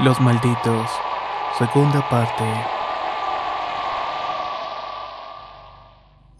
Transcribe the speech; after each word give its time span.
Los 0.00 0.20
malditos. 0.20 0.88
Segunda 1.58 2.08
parte. 2.08 2.44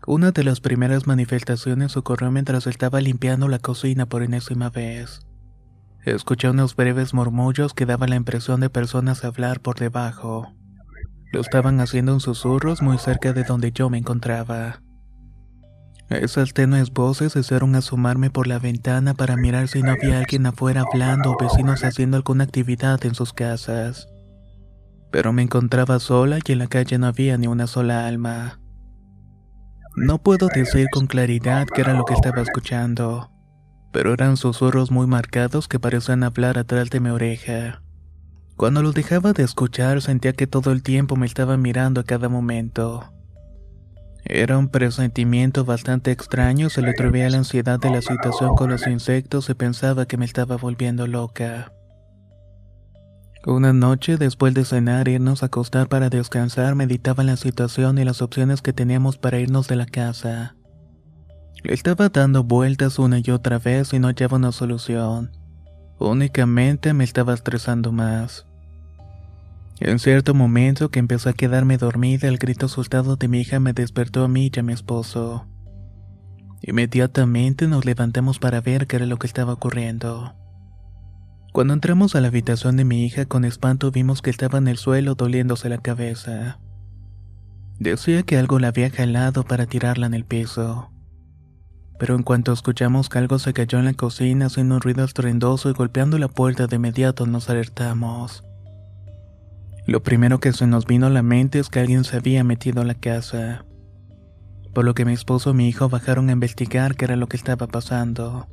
Una 0.07 0.31
de 0.31 0.45
las 0.45 0.61
primeras 0.61 1.09
manifestaciones 1.09 1.97
ocurrió 1.97 2.31
mientras 2.31 2.69
estaba 2.69 3.01
limpiando 3.01 3.49
la 3.49 3.59
cocina 3.59 4.07
por 4.07 4.23
enésima 4.23 4.71
vez. 4.71 5.27
Escuché 6.05 6.49
unos 6.49 6.77
breves 6.77 7.15
murmullos 7.15 7.75
que 7.75 7.85
daban 7.85 8.11
la 8.11 8.17
impresión 8.17 8.61
de 8.61 8.71
personas 8.71 9.25
hablar 9.25 9.59
por 9.59 9.77
debajo. 9.77 10.55
Lo 11.33 11.41
estaban 11.41 11.81
haciendo 11.81 12.13
en 12.13 12.21
susurros 12.21 12.81
muy 12.81 12.97
cerca 12.99 13.33
de 13.33 13.43
donde 13.43 13.73
yo 13.73 13.91
me 13.91 13.99
encontraba. 13.99 14.83
Esas 16.11 16.55
tenues 16.55 16.91
voces 16.91 17.37
hicieron 17.37 17.75
asomarme 17.75 18.31
por 18.31 18.47
la 18.47 18.59
ventana 18.59 19.13
para 19.13 19.37
mirar 19.37 19.69
si 19.69 19.83
no 19.83 19.91
había 19.91 20.19
alguien 20.19 20.47
afuera 20.47 20.85
hablando 20.91 21.33
o 21.33 21.37
vecinos 21.39 21.85
haciendo 21.85 22.17
alguna 22.17 22.45
actividad 22.45 23.05
en 23.05 23.15
sus 23.15 23.35
casas. 23.35 24.09
Pero 25.11 25.35
me 25.35 25.43
encontraba 25.43 25.99
sola 26.01 26.39
y 26.43 26.53
en 26.53 26.61
la 26.61 26.67
calle 26.67 26.97
no 26.97 27.09
había 27.09 27.37
ni 27.37 27.47
una 27.47 27.67
sola 27.67 28.07
alma. 28.07 28.59
No 29.97 30.23
puedo 30.23 30.49
decir 30.49 30.87
con 30.93 31.07
claridad 31.07 31.67
qué 31.75 31.83
era 31.83 31.93
lo 31.93 32.07
que 32.07 32.15
estaba 32.15 32.41
escuchando, 32.41 33.31
pero 33.93 34.15
eran 34.15 34.39
susurros 34.39 34.91
muy 34.91 35.07
marcados 35.07 35.69
que 35.69 35.79
parecían 35.79 36.23
hablar 36.23 36.57
atrás 36.57 36.89
de 36.89 37.01
mi 37.01 37.11
oreja. 37.11 37.83
Cuando 38.57 38.83
los 38.83 38.95
dejaba 38.95 39.35
de 39.35 39.43
escuchar 39.43 40.01
sentía 40.01 40.33
que 40.33 40.47
todo 40.47 40.73
el 40.73 40.83
tiempo 40.83 41.17
me 41.17 41.27
estaba 41.27 41.59
mirando 41.59 42.01
a 42.01 42.05
cada 42.05 42.31
momento. 42.31 43.13
Era 44.31 44.59
un 44.59 44.69
presentimiento 44.69 45.65
bastante 45.65 46.11
extraño, 46.11 46.69
se 46.69 46.83
le 46.83 46.91
atribuía 46.91 47.31
la 47.31 47.39
ansiedad 47.39 47.81
de 47.81 47.91
la 47.91 48.03
situación 48.03 48.55
con 48.57 48.69
los 48.69 48.87
insectos 48.87 49.49
y 49.49 49.55
pensaba 49.55 50.05
que 50.05 50.19
me 50.19 50.27
estaba 50.27 50.59
volviendo 50.59 51.07
loca. 51.07 51.73
Una 53.47 53.73
noche, 53.73 54.19
después 54.19 54.53
de 54.53 54.67
cenar 54.67 55.09
e 55.09 55.13
irnos 55.13 55.43
a 55.43 55.47
acostar 55.47 55.89
para 55.89 56.11
descansar, 56.11 56.75
meditaba 56.75 57.23
en 57.23 57.29
la 57.29 57.37
situación 57.39 57.97
y 57.97 58.05
las 58.05 58.21
opciones 58.21 58.61
que 58.61 58.75
teníamos 58.75 59.17
para 59.17 59.39
irnos 59.39 59.67
de 59.67 59.77
la 59.77 59.87
casa. 59.87 60.57
Le 61.63 61.73
estaba 61.73 62.11
dando 62.11 62.45
vueltas 62.45 62.99
una 62.99 63.21
y 63.25 63.31
otra 63.31 63.59
vez 63.59 63.95
y 63.95 63.99
no 63.99 64.09
hallaba 64.09 64.37
una 64.37 64.53
solución. 64.53 65.31
Únicamente 65.99 66.93
me 66.93 67.05
estaba 67.05 67.33
estresando 67.33 67.93
más. 67.93 68.48
En 69.81 70.01
cierto 70.01 70.35
momento 70.35 70.91
que 70.91 70.99
empezó 70.99 71.29
a 71.29 71.35
quedarme 71.35 71.79
dormida, 71.79 72.27
el 72.27 72.39
grito 72.39 72.67
asustado 72.67 73.17
de 73.17 73.29
mi 73.29 73.41
hija 73.41 73.61
me 73.61 73.73
despertó 73.73 74.25
a 74.25 74.29
mí 74.29 74.51
y 74.53 74.59
a 74.59 74.63
mi 74.63 74.73
esposo. 74.73 75.47
Inmediatamente 76.63 77.69
nos 77.69 77.85
levantamos 77.85 78.41
para 78.41 78.61
ver 78.61 78.89
qué 78.89 78.97
era 78.97 79.07
lo 79.07 79.19
que 79.19 79.29
estaba 79.29 79.53
ocurriendo. 79.53 80.35
Cuando 81.53 81.75
entramos 81.75 82.17
a 82.17 82.21
la 82.21 82.29
habitación 82.29 82.77
de 82.77 82.85
mi 82.85 83.05
hija, 83.05 83.27
con 83.27 83.45
espanto 83.45 83.93
vimos 83.93 84.21
que 84.21 84.31
estaba 84.31 84.59
en 84.59 84.67
el 84.67 84.79
suelo 84.79 85.15
doliéndose 85.15 85.69
la 85.69 85.79
cabeza. 85.79 86.59
Decía 87.79 88.25
que 88.25 88.37
algo 88.37 88.59
la 88.59 88.69
había 88.69 88.91
jalado 88.91 89.45
para 89.45 89.67
tirarla 89.67 90.07
en 90.07 90.15
el 90.15 90.25
piso. 90.25 90.91
Pero 92.01 92.17
en 92.17 92.25
cuanto 92.25 92.53
escuchamos 92.53 93.09
que 93.09 93.19
algo 93.19 93.39
se 93.39 93.53
cayó 93.53 93.79
en 93.79 93.85
la 93.85 93.95
cocina 93.95 94.47
haciendo 94.47 94.75
un 94.77 94.81
ruido 94.81 95.05
estruendoso 95.05 95.71
y 95.71 95.73
golpeando 95.73 96.19
la 96.19 96.29
puerta 96.29 96.67
de 96.67 96.77
inmediato 96.77 97.27
nos 97.27 97.49
alertamos. 97.49 98.45
Lo 99.89 100.03
primero 100.03 100.39
que 100.39 100.53
se 100.53 100.67
nos 100.67 100.85
vino 100.85 101.07
a 101.07 101.11
la 101.11 101.23
mente 101.23 101.59
es 101.59 101.71
que 101.71 101.81
alguien 101.81 102.05
se 102.05 102.19
había 102.19 102.45
metido 102.45 102.83
a 102.83 102.85
la 102.85 102.95
casa. 102.95 103.65
Por 104.75 104.85
lo 104.85 104.93
que 104.93 105.07
mi 105.07 105.15
esposo 105.15 105.53
y 105.53 105.55
mi 105.55 105.67
hijo 105.67 105.89
bajaron 105.89 106.29
a 106.29 106.33
investigar 106.33 106.95
qué 106.95 107.07
era 107.07 107.17
lo 107.17 107.27
que 107.27 107.39
estaba 107.39 107.67
pasando. 107.69 108.47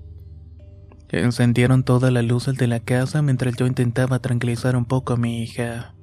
Encendieron 1.09 1.83
todas 1.83 2.13
las 2.13 2.23
luces 2.23 2.55
de 2.55 2.67
la 2.67 2.79
casa 2.79 3.21
mientras 3.21 3.57
yo 3.57 3.67
intentaba 3.67 4.19
tranquilizar 4.19 4.77
un 4.77 4.85
poco 4.85 5.11
a 5.11 5.17
mi 5.17 5.43
hija. 5.43 5.93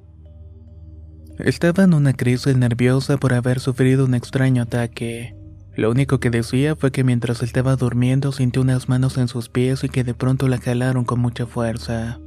Estaba 1.39 1.83
en 1.83 1.95
una 1.95 2.13
crisis 2.13 2.55
nerviosa 2.55 3.17
por 3.17 3.33
haber 3.33 3.59
sufrido 3.59 4.05
un 4.05 4.13
extraño 4.13 4.61
ataque. 4.61 5.35
Lo 5.75 5.89
único 5.89 6.19
que 6.19 6.29
decía 6.29 6.75
fue 6.75 6.91
que 6.91 7.03
mientras 7.03 7.41
estaba 7.41 7.75
durmiendo 7.75 8.31
sintió 8.33 8.61
unas 8.61 8.87
manos 8.87 9.17
en 9.17 9.27
sus 9.27 9.49
pies 9.49 9.83
y 9.83 9.89
que 9.89 10.03
de 10.03 10.13
pronto 10.13 10.47
la 10.47 10.59
jalaron 10.59 11.05
con 11.05 11.19
mucha 11.19 11.47
fuerza. 11.47 12.19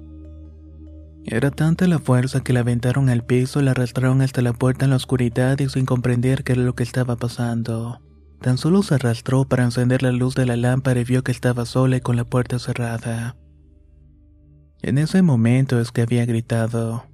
Era 1.28 1.50
tanta 1.50 1.88
la 1.88 1.98
fuerza 1.98 2.44
que 2.44 2.52
la 2.52 2.60
aventaron 2.60 3.08
al 3.08 3.24
piso 3.24 3.60
la 3.60 3.72
arrastraron 3.72 4.22
hasta 4.22 4.42
la 4.42 4.52
puerta 4.52 4.84
en 4.84 4.90
la 4.90 4.96
oscuridad 4.96 5.58
y 5.58 5.68
sin 5.68 5.84
comprender 5.84 6.44
qué 6.44 6.52
era 6.52 6.62
lo 6.62 6.76
que 6.76 6.84
estaba 6.84 7.16
pasando. 7.16 8.00
Tan 8.40 8.58
solo 8.58 8.84
se 8.84 8.94
arrastró 8.94 9.44
para 9.44 9.64
encender 9.64 10.04
la 10.04 10.12
luz 10.12 10.36
de 10.36 10.46
la 10.46 10.56
lámpara 10.56 11.00
y 11.00 11.04
vio 11.04 11.24
que 11.24 11.32
estaba 11.32 11.66
sola 11.66 11.96
y 11.96 12.00
con 12.00 12.14
la 12.14 12.22
puerta 12.22 12.60
cerrada. 12.60 13.36
En 14.82 14.98
ese 14.98 15.22
momento 15.22 15.80
es 15.80 15.90
que 15.90 16.02
había 16.02 16.24
gritado. 16.26 17.06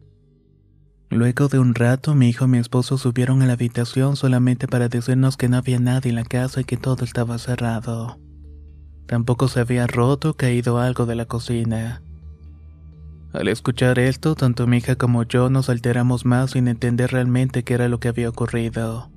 Luego 1.08 1.48
de 1.48 1.58
un 1.58 1.74
rato, 1.74 2.14
mi 2.14 2.28
hijo 2.28 2.44
y 2.44 2.48
mi 2.48 2.58
esposo 2.58 2.98
subieron 2.98 3.40
a 3.40 3.46
la 3.46 3.54
habitación 3.54 4.16
solamente 4.16 4.68
para 4.68 4.90
decirnos 4.90 5.38
que 5.38 5.48
no 5.48 5.56
había 5.56 5.78
nadie 5.78 6.10
en 6.10 6.16
la 6.16 6.24
casa 6.24 6.60
y 6.60 6.64
que 6.64 6.76
todo 6.76 7.06
estaba 7.06 7.38
cerrado. 7.38 8.18
Tampoco 9.06 9.48
se 9.48 9.60
había 9.60 9.86
roto 9.86 10.30
o 10.30 10.34
caído 10.34 10.78
algo 10.78 11.06
de 11.06 11.14
la 11.14 11.24
cocina. 11.24 12.02
Al 13.32 13.48
escuchar 13.48 13.98
esto, 13.98 14.34
tanto 14.34 14.66
mi 14.66 14.78
hija 14.78 14.96
como 14.96 15.22
yo 15.22 15.48
nos 15.48 15.70
alteramos 15.70 16.26
más 16.26 16.50
sin 16.50 16.68
entender 16.68 17.12
realmente 17.12 17.64
qué 17.64 17.74
era 17.74 17.88
lo 17.88 17.98
que 17.98 18.08
había 18.08 18.28
ocurrido. 18.28 19.10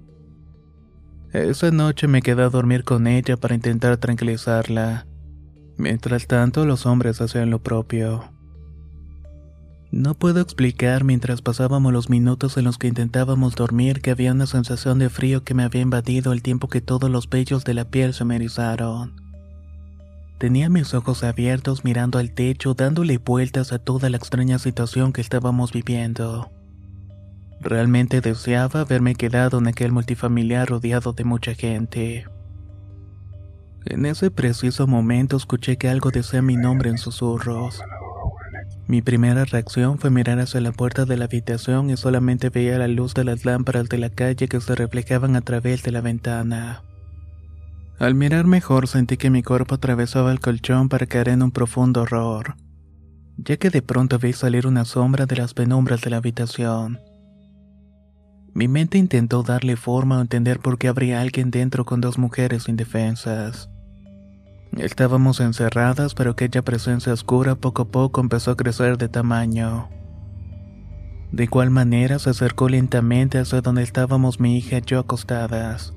Esa 1.33 1.69
noche 1.71 2.07
me 2.07 2.21
quedé 2.21 2.43
a 2.43 2.49
dormir 2.49 2.85
con 2.85 3.07
ella 3.07 3.35
para 3.35 3.55
intentar 3.55 3.97
tranquilizarla. 3.97 5.05
Mientras 5.77 6.27
tanto, 6.27 6.65
los 6.65 6.85
hombres 6.85 7.19
hacían 7.19 7.49
lo 7.49 7.61
propio. 7.61 8.31
No 9.91 10.13
puedo 10.13 10.39
explicar 10.39 11.03
mientras 11.03 11.41
pasábamos 11.41 11.91
los 11.91 12.09
minutos 12.09 12.57
en 12.57 12.63
los 12.63 12.77
que 12.77 12.87
intentábamos 12.87 13.55
dormir 13.55 14.01
que 14.01 14.11
había 14.11 14.31
una 14.31 14.45
sensación 14.45 14.97
de 14.99 15.09
frío 15.09 15.43
que 15.43 15.53
me 15.53 15.63
había 15.63 15.81
invadido 15.81 16.31
al 16.31 16.41
tiempo 16.41 16.69
que 16.69 16.81
todos 16.81 17.09
los 17.09 17.29
vellos 17.29 17.65
de 17.65 17.73
la 17.73 17.89
piel 17.89 18.13
se 18.13 18.23
me 18.23 18.37
erizaron. 18.37 19.24
Tenía 20.37 20.69
mis 20.69 20.93
ojos 20.93 21.23
abiertos 21.23 21.85
mirando 21.85 22.19
al 22.19 22.31
techo, 22.31 22.73
dándole 22.73 23.17
vueltas 23.17 23.71
a 23.71 23.79
toda 23.79 24.09
la 24.09 24.17
extraña 24.17 24.59
situación 24.59 25.13
que 25.13 25.21
estábamos 25.21 25.71
viviendo. 25.71 26.51
Realmente 27.61 28.19
deseaba 28.19 28.81
haberme 28.81 29.15
quedado 29.15 29.59
en 29.59 29.67
aquel 29.67 29.93
multifamiliar 29.93 30.67
rodeado 30.67 31.13
de 31.13 31.23
mucha 31.23 31.55
gente. 31.55 32.25
En 33.85 34.05
ese 34.05 34.29
preciso 34.29 34.87
momento 34.87 35.37
escuché 35.37 35.77
que 35.77 35.89
algo 35.89 36.11
decía 36.11 36.41
mi 36.41 36.57
nombre 36.57 36.89
en 36.89 36.97
susurros. 36.97 37.81
Mi 38.87 39.01
primera 39.01 39.45
reacción 39.45 39.99
fue 39.99 40.09
mirar 40.09 40.39
hacia 40.39 40.59
la 40.61 40.71
puerta 40.71 41.05
de 41.05 41.17
la 41.17 41.25
habitación 41.25 41.89
y 41.89 41.97
solamente 41.97 42.49
veía 42.49 42.77
la 42.77 42.87
luz 42.87 43.13
de 43.13 43.23
las 43.23 43.45
lámparas 43.45 43.89
de 43.89 43.99
la 43.99 44.09
calle 44.09 44.47
que 44.47 44.59
se 44.59 44.75
reflejaban 44.75 45.35
a 45.35 45.41
través 45.41 45.81
de 45.81 45.91
la 45.91 46.01
ventana. 46.01 46.83
Al 47.97 48.13
mirar 48.13 48.45
mejor 48.45 48.87
sentí 48.89 49.15
que 49.15 49.29
mi 49.29 49.41
cuerpo 49.41 49.75
atravesaba 49.75 50.31
el 50.33 50.41
colchón 50.41 50.89
para 50.89 51.05
caer 51.05 51.29
en 51.29 51.41
un 51.41 51.51
profundo 51.51 52.01
horror, 52.01 52.55
ya 53.37 53.55
que 53.55 53.69
de 53.69 53.81
pronto 53.81 54.19
vi 54.19 54.33
salir 54.33 54.67
una 54.67 54.83
sombra 54.83 55.25
de 55.25 55.37
las 55.37 55.53
penumbras 55.53 56.01
de 56.01 56.09
la 56.09 56.17
habitación. 56.17 56.99
Mi 58.53 58.67
mente 58.67 58.97
intentó 58.97 59.43
darle 59.43 59.77
forma 59.77 60.17
o 60.17 60.21
entender 60.21 60.59
por 60.59 60.77
qué 60.77 60.89
habría 60.89 61.21
alguien 61.21 61.51
dentro 61.51 61.85
con 61.85 62.01
dos 62.01 62.17
mujeres 62.17 62.67
indefensas. 62.67 63.69
Estábamos 64.77 65.39
encerradas, 65.39 66.13
pero 66.15 66.31
aquella 66.31 66.61
presencia 66.63 67.13
oscura 67.13 67.55
poco 67.55 67.83
a 67.83 67.87
poco 67.87 68.19
empezó 68.19 68.51
a 68.51 68.57
crecer 68.57 68.97
de 68.97 69.07
tamaño. 69.07 69.87
De 71.31 71.45
igual 71.45 71.69
manera 71.69 72.19
se 72.19 72.29
acercó 72.29 72.67
lentamente 72.67 73.39
hacia 73.39 73.61
donde 73.61 73.83
estábamos 73.83 74.41
mi 74.41 74.57
hija 74.57 74.79
y 74.79 74.81
yo 74.85 74.99
acostadas. 74.99 75.93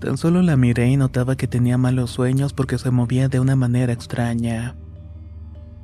Tan 0.00 0.16
solo 0.16 0.40
la 0.40 0.56
miré 0.56 0.88
y 0.88 0.96
notaba 0.96 1.36
que 1.36 1.46
tenía 1.46 1.76
malos 1.76 2.10
sueños 2.10 2.54
porque 2.54 2.78
se 2.78 2.90
movía 2.90 3.28
de 3.28 3.38
una 3.38 3.54
manera 3.54 3.92
extraña. 3.92 4.74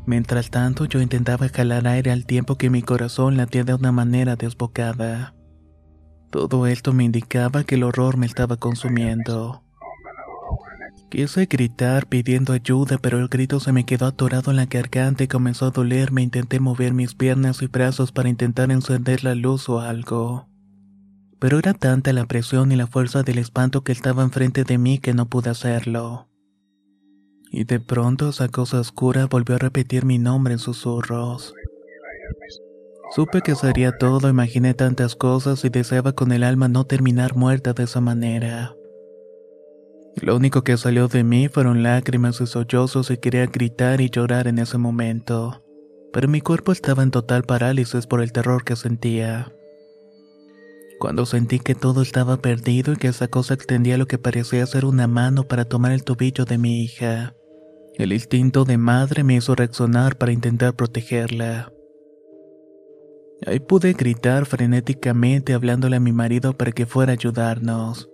Mientras 0.06 0.50
tanto 0.50 0.86
yo 0.86 1.02
intentaba 1.02 1.48
jalar 1.48 1.86
aire 1.86 2.12
al 2.12 2.24
tiempo 2.24 2.56
que 2.56 2.70
mi 2.70 2.80
corazón 2.80 3.36
latía 3.36 3.64
de 3.64 3.74
una 3.74 3.92
manera 3.92 4.36
desbocada. 4.36 5.34
Todo 6.30 6.66
esto 6.66 6.92
me 6.92 7.04
indicaba 7.04 7.64
que 7.64 7.74
el 7.74 7.82
horror 7.82 8.16
me 8.16 8.26
estaba 8.26 8.56
consumiendo. 8.56 9.62
Quise 11.10 11.46
gritar 11.46 12.06
pidiendo 12.06 12.52
ayuda, 12.52 12.98
pero 12.98 13.18
el 13.18 13.28
grito 13.28 13.60
se 13.60 13.72
me 13.72 13.84
quedó 13.84 14.06
atorado 14.06 14.50
en 14.50 14.56
la 14.56 14.66
garganta 14.66 15.24
y 15.24 15.28
comenzó 15.28 15.66
a 15.66 15.70
dolerme. 15.70 16.22
Intenté 16.22 16.58
mover 16.58 16.94
mis 16.94 17.14
piernas 17.14 17.62
y 17.62 17.66
brazos 17.66 18.12
para 18.12 18.28
intentar 18.28 18.70
encender 18.70 19.24
la 19.24 19.34
luz 19.34 19.68
o 19.68 19.80
algo. 19.80 20.48
Pero 21.38 21.58
era 21.58 21.74
tanta 21.74 22.12
la 22.12 22.26
presión 22.26 22.72
y 22.72 22.76
la 22.76 22.86
fuerza 22.86 23.22
del 23.22 23.38
espanto 23.38 23.82
que 23.82 23.92
estaba 23.92 24.22
enfrente 24.22 24.64
de 24.64 24.78
mí 24.78 24.98
que 24.98 25.14
no 25.14 25.28
pude 25.28 25.50
hacerlo. 25.50 26.28
Y 27.50 27.64
de 27.64 27.80
pronto 27.80 28.30
esa 28.30 28.48
cosa 28.48 28.80
oscura 28.80 29.26
volvió 29.26 29.56
a 29.56 29.58
repetir 29.58 30.04
mi 30.04 30.18
nombre 30.18 30.54
en 30.54 30.58
susurros. 30.58 31.54
Supe 33.14 33.40
que 33.40 33.54
sería 33.54 33.92
todo, 33.92 34.28
imaginé 34.28 34.74
tantas 34.74 35.14
cosas 35.14 35.64
y 35.64 35.68
deseaba 35.68 36.12
con 36.12 36.32
el 36.32 36.42
alma 36.42 36.68
no 36.68 36.84
terminar 36.84 37.36
muerta 37.36 37.72
de 37.72 37.84
esa 37.84 38.00
manera. 38.00 38.74
Lo 40.20 40.34
único 40.34 40.64
que 40.64 40.76
salió 40.76 41.08
de 41.08 41.24
mí 41.24 41.48
fueron 41.48 41.82
lágrimas 41.82 42.40
y 42.40 42.46
sollozos 42.46 43.10
y 43.10 43.18
quería 43.18 43.46
gritar 43.46 44.00
y 44.00 44.10
llorar 44.10 44.48
en 44.48 44.58
ese 44.58 44.78
momento, 44.78 45.62
pero 46.12 46.26
mi 46.26 46.40
cuerpo 46.40 46.72
estaba 46.72 47.02
en 47.02 47.10
total 47.10 47.42
parálisis 47.42 48.06
por 48.06 48.22
el 48.22 48.32
terror 48.32 48.64
que 48.64 48.76
sentía. 48.76 49.52
Cuando 50.98 51.26
sentí 51.26 51.58
que 51.58 51.74
todo 51.74 52.02
estaba 52.02 52.38
perdido 52.38 52.94
y 52.94 52.96
que 52.96 53.08
esa 53.08 53.28
cosa 53.28 53.54
extendía 53.54 53.98
lo 53.98 54.06
que 54.06 54.18
parecía 54.18 54.64
ser 54.66 54.84
una 54.84 55.06
mano 55.06 55.44
para 55.44 55.66
tomar 55.66 55.92
el 55.92 56.04
tobillo 56.04 56.44
de 56.44 56.58
mi 56.58 56.82
hija, 56.82 57.34
el 57.94 58.12
instinto 58.12 58.64
de 58.64 58.78
madre 58.78 59.24
me 59.24 59.36
hizo 59.36 59.54
reaccionar 59.54 60.16
para 60.16 60.32
intentar 60.32 60.74
protegerla. 60.74 61.72
Ahí 63.46 63.60
pude 63.60 63.92
gritar 63.92 64.46
frenéticamente 64.46 65.52
hablándole 65.52 65.96
a 65.96 66.00
mi 66.00 66.12
marido 66.12 66.56
para 66.56 66.72
que 66.72 66.86
fuera 66.86 67.12
a 67.12 67.14
ayudarnos. 67.14 68.08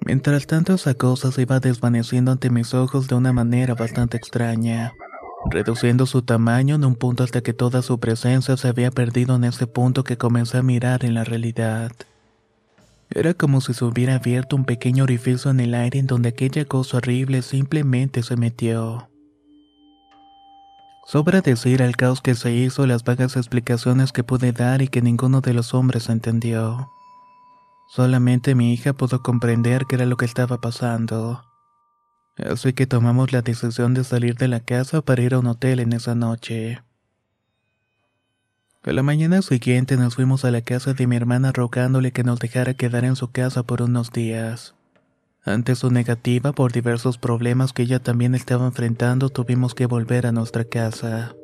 Mientras 0.00 0.46
tanto 0.46 0.74
esa 0.74 0.94
cosa 0.94 1.32
se 1.32 1.42
iba 1.42 1.60
desvaneciendo 1.60 2.32
ante 2.32 2.50
mis 2.50 2.72
ojos 2.72 3.08
de 3.08 3.14
una 3.14 3.32
manera 3.32 3.74
bastante 3.74 4.16
extraña, 4.16 4.92
reduciendo 5.50 6.06
su 6.06 6.22
tamaño 6.22 6.74
en 6.74 6.84
un 6.84 6.94
punto 6.94 7.24
hasta 7.24 7.40
que 7.40 7.52
toda 7.52 7.82
su 7.82 7.98
presencia 7.98 8.56
se 8.56 8.68
había 8.68 8.90
perdido 8.90 9.36
en 9.36 9.44
ese 9.44 9.66
punto 9.66 10.04
que 10.04 10.18
comencé 10.18 10.58
a 10.58 10.62
mirar 10.62 11.04
en 11.04 11.14
la 11.14 11.24
realidad. 11.24 11.92
Era 13.10 13.34
como 13.34 13.60
si 13.60 13.72
se 13.72 13.84
hubiera 13.84 14.16
abierto 14.16 14.56
un 14.56 14.64
pequeño 14.64 15.04
orificio 15.04 15.50
en 15.50 15.60
el 15.60 15.74
aire 15.74 15.98
en 15.98 16.06
donde 16.06 16.28
aquella 16.30 16.64
cosa 16.66 16.98
horrible 16.98 17.42
simplemente 17.42 18.22
se 18.22 18.36
metió. 18.36 19.08
Sobra 21.06 21.40
decir 21.40 21.80
el 21.80 21.96
caos 21.96 22.20
que 22.20 22.34
se 22.34 22.52
hizo, 22.52 22.86
las 22.86 23.02
vagas 23.02 23.36
explicaciones 23.36 24.12
que 24.12 24.24
pude 24.24 24.52
dar 24.52 24.82
y 24.82 24.88
que 24.88 25.00
ninguno 25.00 25.40
de 25.40 25.54
los 25.54 25.72
hombres 25.72 26.10
entendió. 26.10 26.90
Solamente 27.88 28.54
mi 28.54 28.74
hija 28.74 28.92
pudo 28.92 29.22
comprender 29.22 29.86
qué 29.88 29.96
era 29.96 30.04
lo 30.04 30.18
que 30.18 30.26
estaba 30.26 30.60
pasando. 30.60 31.47
Así 32.38 32.72
que 32.72 32.86
tomamos 32.86 33.32
la 33.32 33.42
decisión 33.42 33.94
de 33.94 34.04
salir 34.04 34.36
de 34.36 34.48
la 34.48 34.60
casa 34.60 35.02
para 35.02 35.22
ir 35.22 35.34
a 35.34 35.40
un 35.40 35.48
hotel 35.48 35.80
en 35.80 35.92
esa 35.92 36.14
noche. 36.14 36.80
A 38.84 38.92
la 38.92 39.02
mañana 39.02 39.42
siguiente 39.42 39.96
nos 39.96 40.14
fuimos 40.14 40.44
a 40.44 40.50
la 40.50 40.62
casa 40.62 40.94
de 40.94 41.06
mi 41.06 41.16
hermana 41.16 41.52
rogándole 41.52 42.12
que 42.12 42.22
nos 42.22 42.38
dejara 42.38 42.74
quedar 42.74 43.04
en 43.04 43.16
su 43.16 43.30
casa 43.32 43.64
por 43.64 43.82
unos 43.82 44.12
días. 44.12 44.74
Ante 45.44 45.74
su 45.74 45.90
negativa 45.90 46.52
por 46.52 46.72
diversos 46.72 47.18
problemas 47.18 47.72
que 47.72 47.82
ella 47.82 47.98
también 47.98 48.34
estaba 48.34 48.66
enfrentando, 48.66 49.30
tuvimos 49.30 49.74
que 49.74 49.86
volver 49.86 50.26
a 50.26 50.32
nuestra 50.32 50.64
casa. 50.64 51.34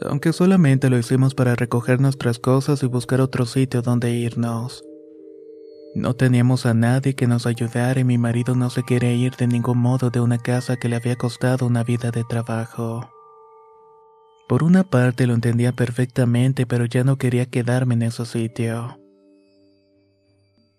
Aunque 0.00 0.32
solamente 0.32 0.90
lo 0.90 0.98
hicimos 0.98 1.34
para 1.34 1.54
recoger 1.54 2.00
nuestras 2.00 2.38
cosas 2.38 2.82
y 2.82 2.86
buscar 2.86 3.20
otro 3.20 3.46
sitio 3.46 3.82
donde 3.82 4.12
irnos. 4.12 4.84
No 5.94 6.14
teníamos 6.14 6.64
a 6.64 6.72
nadie 6.72 7.14
que 7.14 7.26
nos 7.26 7.46
ayudara 7.46 8.00
y 8.00 8.04
mi 8.04 8.16
marido 8.16 8.54
no 8.54 8.70
se 8.70 8.82
quería 8.82 9.12
ir 9.12 9.36
de 9.36 9.46
ningún 9.46 9.78
modo 9.78 10.08
de 10.08 10.20
una 10.20 10.38
casa 10.38 10.76
que 10.76 10.88
le 10.88 10.96
había 10.96 11.16
costado 11.16 11.66
una 11.66 11.84
vida 11.84 12.10
de 12.10 12.24
trabajo. 12.24 13.10
Por 14.48 14.62
una 14.62 14.84
parte 14.84 15.26
lo 15.26 15.34
entendía 15.34 15.72
perfectamente, 15.72 16.66
pero 16.66 16.86
ya 16.86 17.04
no 17.04 17.16
quería 17.16 17.46
quedarme 17.46 17.94
en 17.94 18.02
ese 18.02 18.24
sitio. 18.24 18.98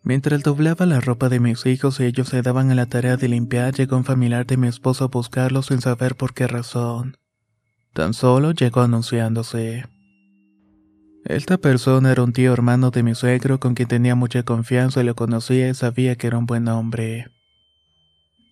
Mientras 0.02 0.44
doblaba 0.44 0.86
la 0.86 1.00
ropa 1.00 1.30
de 1.30 1.40
mis 1.40 1.66
hijos 1.66 2.00
y 2.00 2.06
ellos 2.06 2.30
se 2.30 2.42
daban 2.42 2.72
a 2.72 2.76
la 2.76 2.88
tarea 2.88 3.16
de 3.16 3.30
limpiar, 3.30 3.74
llegó 3.74 3.96
un 3.96 4.04
familiar 4.04 4.46
de 4.46 4.58
mi 4.58 4.68
esposo 4.68 5.06
a 5.06 5.08
buscarlos 5.08 5.68
sin 5.68 5.80
saber 5.80 6.16
por 6.16 6.34
qué 6.34 6.48
razón. 6.48 7.18
Tan 7.94 8.14
solo 8.14 8.52
llegó 8.52 8.82
anunciándose. 8.82 9.86
Esta 11.26 11.58
persona 11.58 12.12
era 12.12 12.22
un 12.22 12.34
tío 12.34 12.52
hermano 12.52 12.92
de 12.92 13.02
mi 13.02 13.16
suegro 13.16 13.58
con 13.60 13.76
quien 13.76 13.88
tenía 13.88 14.14
mucha 14.14 14.44
confianza 14.44 15.02
y 15.02 15.06
lo 15.06 15.16
conocía 15.16 15.70
y 15.70 15.74
sabía 15.74 16.18
que 16.18 16.28
era 16.28 16.38
un 16.38 16.46
buen 16.46 16.68
hombre. 16.68 17.32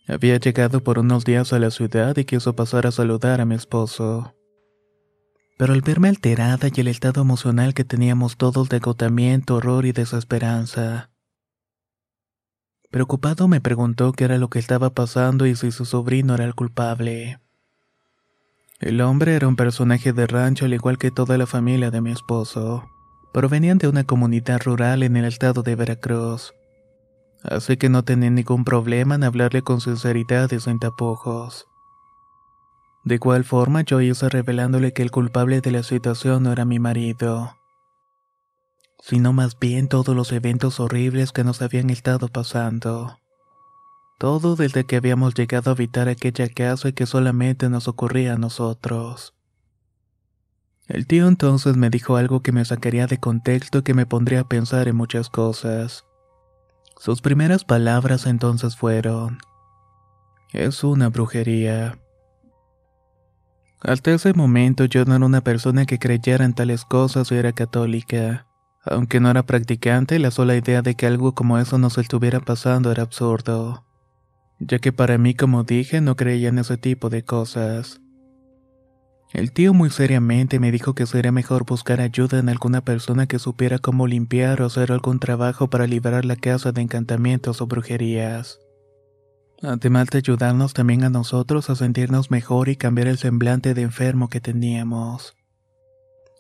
Había 0.08 0.38
llegado 0.38 0.82
por 0.82 0.98
unos 0.98 1.26
días 1.26 1.52
a 1.52 1.60
la 1.60 1.70
ciudad 1.70 2.16
y 2.16 2.24
quiso 2.24 2.56
pasar 2.56 2.88
a 2.88 2.92
saludar 2.92 3.42
a 3.42 3.46
mi 3.46 3.56
esposo. 3.56 4.36
Pero 5.58 5.74
al 5.74 5.82
verme 5.82 6.08
alterada 6.08 6.70
y 6.74 6.80
el 6.80 6.88
estado 6.88 7.22
emocional 7.22 7.74
que 7.74 7.84
teníamos 7.84 8.38
todos 8.38 8.70
de 8.70 8.78
agotamiento, 8.78 9.56
horror 9.56 9.86
y 9.86 9.92
desesperanza, 9.92 11.12
preocupado 12.90 13.48
me 13.48 13.62
preguntó 13.62 14.14
qué 14.14 14.24
era 14.24 14.38
lo 14.38 14.50
que 14.50 14.60
estaba 14.60 14.94
pasando 14.94 15.46
y 15.46 15.56
si 15.56 15.72
su 15.72 15.86
sobrino 15.86 16.36
era 16.36 16.46
el 16.46 16.56
culpable. 16.56 17.40
El 18.82 19.00
hombre 19.02 19.36
era 19.36 19.48
un 19.48 19.56
personaje 19.56 20.12
de 20.12 20.26
rancho 20.26 20.66
al 20.66 20.74
igual 20.74 20.98
que 20.98 21.12
toda 21.12 21.38
la 21.38 21.46
familia 21.46 21.92
de 21.92 22.02
mi 22.02 22.12
esposo. 22.12 22.90
Provenían 23.32 23.78
de 23.78 23.88
una 23.88 24.06
comunidad 24.06 24.60
rural 24.64 25.04
en 25.04 25.16
el 25.18 25.26
estado 25.26 25.62
de 25.62 25.76
Veracruz. 25.76 26.56
Así 27.44 27.78
que 27.78 27.90
no 27.90 28.04
tenía 28.04 28.32
ningún 28.32 28.66
problema 28.66 29.14
en 29.14 29.24
hablarle 29.24 29.62
con 29.62 29.82
sinceridad 29.82 30.52
y 30.52 30.60
sin 30.60 30.80
tapujos. 30.80 31.68
De 33.04 33.16
igual 33.16 33.44
forma 33.44 33.82
yo 33.82 34.02
hice 34.02 34.30
revelándole 34.30 34.94
que 34.94 35.04
el 35.04 35.12
culpable 35.12 35.62
de 35.62 35.70
la 35.70 35.84
situación 35.84 36.42
no 36.42 36.52
era 36.52 36.66
mi 36.66 36.80
marido, 36.80 37.56
sino 39.00 39.32
más 39.32 39.60
bien 39.60 39.90
todos 39.90 40.16
los 40.16 40.32
eventos 40.32 40.80
horribles 40.80 41.32
que 41.32 41.44
nos 41.44 41.62
habían 41.62 41.92
estado 41.92 42.30
pasando. 42.30 43.21
Todo 44.22 44.56
desde 44.56 44.84
que 44.84 44.98
habíamos 44.98 45.34
llegado 45.34 45.72
a 45.72 45.74
habitar 45.74 46.08
aquella 46.08 46.48
casa 46.48 46.90
y 46.90 46.94
que 46.94 47.08
solamente 47.08 47.70
nos 47.70 47.88
ocurría 47.88 48.34
a 48.34 48.38
nosotros. 48.38 49.34
El 50.88 51.08
tío 51.08 51.28
entonces 51.28 51.76
me 51.76 51.90
dijo 51.90 52.18
algo 52.18 52.44
que 52.44 52.52
me 52.52 52.64
sacaría 52.64 53.08
de 53.08 53.20
contexto 53.20 53.80
y 53.80 53.82
que 53.82 53.96
me 53.96 54.06
pondría 54.06 54.42
a 54.42 54.48
pensar 54.48 54.88
en 54.88 54.96
muchas 54.96 55.32
cosas. 55.32 56.06
Sus 57.00 57.20
primeras 57.20 57.66
palabras 57.66 58.28
entonces 58.28 58.78
fueron, 58.78 59.40
es 60.54 60.84
una 60.84 61.10
brujería. 61.10 61.98
Hasta 63.82 64.12
ese 64.12 64.34
momento 64.34 64.86
yo 64.86 65.04
no 65.06 65.16
era 65.16 65.26
una 65.26 65.42
persona 65.42 65.88
que 65.88 65.98
creyera 65.98 66.46
en 66.46 66.54
tales 66.54 66.86
cosas 66.86 67.32
o 67.32 67.36
era 67.36 67.54
católica. 67.54 68.46
Aunque 68.86 69.20
no 69.20 69.32
era 69.32 69.42
practicante, 69.48 70.20
la 70.20 70.30
sola 70.30 70.56
idea 70.56 70.84
de 70.84 70.94
que 70.94 71.08
algo 71.08 71.34
como 71.34 71.58
eso 71.58 71.80
nos 71.80 71.98
estuviera 71.98 72.40
pasando 72.40 72.92
era 72.92 73.02
absurdo 73.02 73.84
ya 74.62 74.80
que 74.80 74.94
para 74.94 75.18
mí, 75.18 75.34
como 75.34 75.64
dije, 75.64 76.02
no 76.02 76.16
creía 76.16 76.50
en 76.50 76.60
ese 76.60 76.78
tipo 76.78 77.10
de 77.10 77.24
cosas. 77.24 78.00
El 79.34 79.52
tío 79.54 79.74
muy 79.74 79.90
seriamente 79.90 80.60
me 80.60 80.72
dijo 80.72 80.94
que 80.94 81.06
sería 81.06 81.32
mejor 81.32 81.66
buscar 81.66 82.02
ayuda 82.02 82.38
en 82.38 82.50
alguna 82.50 82.82
persona 82.82 83.28
que 83.28 83.40
supiera 83.40 83.80
cómo 83.80 84.06
limpiar 84.06 84.62
o 84.62 84.66
hacer 84.66 84.92
algún 84.92 85.20
trabajo 85.20 85.70
para 85.70 85.88
liberar 85.88 86.26
la 86.26 86.36
casa 86.36 86.72
de 86.72 86.82
encantamientos 86.82 87.62
o 87.62 87.68
brujerías. 87.68 88.60
Además 89.64 90.08
de 90.10 90.20
ayudarnos 90.20 90.74
también 90.74 91.04
a 91.06 91.10
nosotros 91.10 91.70
a 91.70 91.76
sentirnos 91.76 92.30
mejor 92.30 92.68
y 92.70 92.76
cambiar 92.76 93.08
el 93.08 93.18
semblante 93.18 93.74
de 93.74 93.84
enfermo 93.84 94.28
que 94.28 94.42
teníamos. 94.42 95.36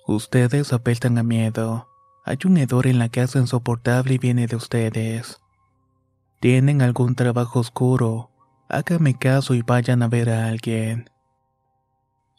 Ustedes 0.05 0.73
apestan 0.73 1.17
a 1.17 1.23
miedo. 1.23 1.87
Hay 2.25 2.37
un 2.45 2.57
hedor 2.57 2.87
en 2.87 2.99
la 2.99 3.09
casa 3.09 3.39
insoportable 3.39 4.15
y 4.15 4.17
viene 4.17 4.47
de 4.47 4.55
ustedes 4.55 5.40
tienen 6.41 6.81
algún 6.81 7.13
trabajo 7.13 7.59
oscuro, 7.59 8.31
háganme 8.67 9.13
caso 9.13 9.53
y 9.53 9.61
vayan 9.61 10.01
a 10.01 10.07
ver 10.07 10.31
a 10.31 10.47
alguien. 10.47 11.07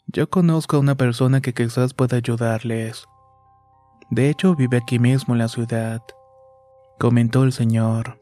Yo 0.07 0.29
conozco 0.29 0.75
a 0.75 0.79
una 0.81 0.95
persona 0.95 1.39
que 1.39 1.53
quizás 1.53 1.93
pueda 1.93 2.17
ayudarles. 2.17 3.05
De 4.09 4.29
hecho, 4.29 4.55
vive 4.55 4.75
aquí 4.75 4.99
mismo 4.99 5.33
en 5.33 5.39
la 5.39 5.47
ciudad, 5.47 6.01
comentó 6.99 7.43
el 7.43 7.53
señor. 7.53 8.19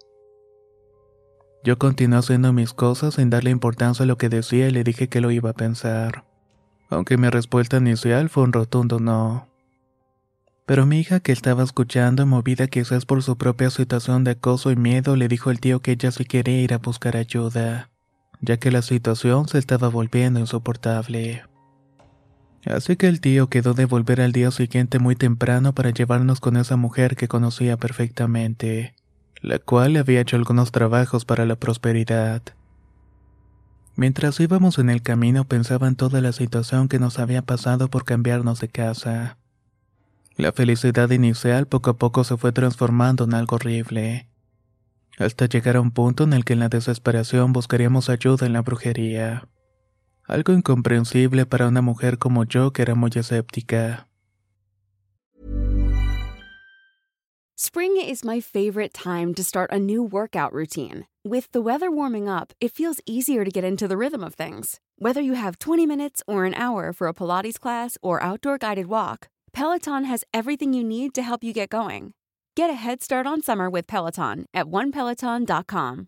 Yo 1.63 1.79
continué 1.79 2.19
haciendo 2.19 2.53
mis 2.53 2.73
cosas 2.73 3.15
sin 3.15 3.31
darle 3.31 3.49
importancia 3.49 4.03
a 4.03 4.07
lo 4.07 4.19
que 4.19 4.29
decía 4.29 4.67
y 4.67 4.71
le 4.71 4.83
dije 4.83 5.09
que 5.09 5.19
lo 5.19 5.31
iba 5.31 5.49
a 5.49 5.53
pensar, 5.53 6.25
aunque 6.91 7.17
mi 7.17 7.27
respuesta 7.27 7.77
inicial 7.77 8.29
fue 8.29 8.43
un 8.43 8.53
rotundo 8.53 8.99
no. 8.99 9.50
Pero 10.71 10.85
mi 10.85 11.01
hija 11.01 11.19
que 11.19 11.33
estaba 11.33 11.63
escuchando, 11.63 12.25
movida 12.25 12.67
quizás 12.67 13.05
por 13.05 13.21
su 13.23 13.37
propia 13.37 13.69
situación 13.69 14.23
de 14.23 14.31
acoso 14.31 14.71
y 14.71 14.77
miedo, 14.77 15.17
le 15.17 15.27
dijo 15.27 15.49
al 15.49 15.59
tío 15.59 15.81
que 15.81 15.91
ella 15.91 16.11
sí 16.11 16.23
quería 16.23 16.61
ir 16.61 16.73
a 16.73 16.77
buscar 16.77 17.17
ayuda, 17.17 17.89
ya 18.39 18.55
que 18.55 18.71
la 18.71 18.81
situación 18.81 19.49
se 19.49 19.57
estaba 19.57 19.89
volviendo 19.89 20.39
insoportable. 20.39 21.43
Así 22.65 22.95
que 22.95 23.09
el 23.09 23.19
tío 23.19 23.49
quedó 23.49 23.73
de 23.73 23.83
volver 23.83 24.21
al 24.21 24.31
día 24.31 24.49
siguiente 24.49 24.97
muy 24.97 25.17
temprano 25.17 25.75
para 25.75 25.89
llevarnos 25.89 26.39
con 26.39 26.55
esa 26.55 26.77
mujer 26.77 27.17
que 27.17 27.27
conocía 27.27 27.75
perfectamente 27.75 28.95
la 29.41 29.59
cual 29.59 29.97
había 29.97 30.21
hecho 30.21 30.37
algunos 30.37 30.71
trabajos 30.71 31.25
para 31.25 31.45
la 31.45 31.57
prosperidad. 31.57 32.43
Mientras 33.97 34.39
íbamos 34.39 34.79
en 34.79 34.89
el 34.89 35.01
camino 35.01 35.43
pensaba 35.43 35.89
en 35.89 35.97
toda 35.97 36.21
la 36.21 36.31
situación 36.31 36.87
que 36.87 36.97
nos 36.97 37.19
había 37.19 37.41
pasado 37.41 37.89
por 37.89 38.05
cambiarnos 38.05 38.61
de 38.61 38.69
casa. 38.69 39.37
La 40.41 40.51
felicidad 40.51 41.11
inicial 41.11 41.67
poco 41.67 41.91
a 41.91 41.97
poco 41.99 42.23
se 42.23 42.35
fue 42.35 42.51
transformando 42.51 43.25
en 43.25 43.35
algo 43.35 43.57
horrible, 43.57 44.27
hasta 45.19 45.45
llegar 45.45 45.75
a 45.75 45.81
un 45.81 45.91
punto 45.91 46.23
en 46.23 46.33
el 46.33 46.43
que 46.45 46.53
en 46.53 46.59
la 46.59 46.67
desesperación 46.67 47.53
buscaríamos 47.53 48.09
ayuda 48.09 48.47
en 48.47 48.53
la 48.53 48.63
brujería. 48.63 49.47
Algo 50.23 50.51
incomprensible 50.53 51.45
para 51.45 51.67
una 51.67 51.83
mujer 51.83 52.17
como 52.17 52.43
yo 52.45 52.73
que 52.73 52.81
era 52.81 52.95
muy 52.95 53.11
escéptica. 53.13 54.07
Spring 57.55 57.95
is 57.97 58.25
my 58.25 58.41
favorite 58.41 58.93
time 58.93 59.35
to 59.35 59.43
start 59.43 59.69
a 59.71 59.77
new 59.77 60.01
workout 60.01 60.51
routine. 60.51 61.05
With 61.23 61.51
the 61.51 61.61
weather 61.61 61.91
warming 61.91 62.27
up, 62.27 62.51
it 62.59 62.71
feels 62.71 62.99
easier 63.05 63.45
to 63.45 63.51
get 63.51 63.63
into 63.63 63.87
the 63.87 63.95
rhythm 63.95 64.23
of 64.23 64.33
things. 64.33 64.79
Whether 64.97 65.21
you 65.21 65.35
have 65.35 65.59
20 65.59 65.85
minutes 65.85 66.23
or 66.25 66.45
an 66.45 66.55
hour 66.55 66.93
for 66.93 67.07
a 67.07 67.13
Pilates 67.13 67.59
class 67.59 67.95
or 68.01 68.19
outdoor 68.23 68.57
guided 68.57 68.87
walk, 68.87 69.27
Peloton 69.53 70.05
has 70.05 70.23
everything 70.33 70.73
you 70.73 70.83
need 70.83 71.13
to 71.13 71.21
help 71.21 71.43
you 71.43 71.53
get 71.53 71.69
going. 71.69 72.13
Get 72.55 72.69
a 72.69 72.73
head 72.73 73.01
start 73.01 73.27
on 73.27 73.41
summer 73.41 73.69
with 73.69 73.87
Peloton 73.87 74.45
at 74.53 74.65
onepeloton.com. 74.67 76.07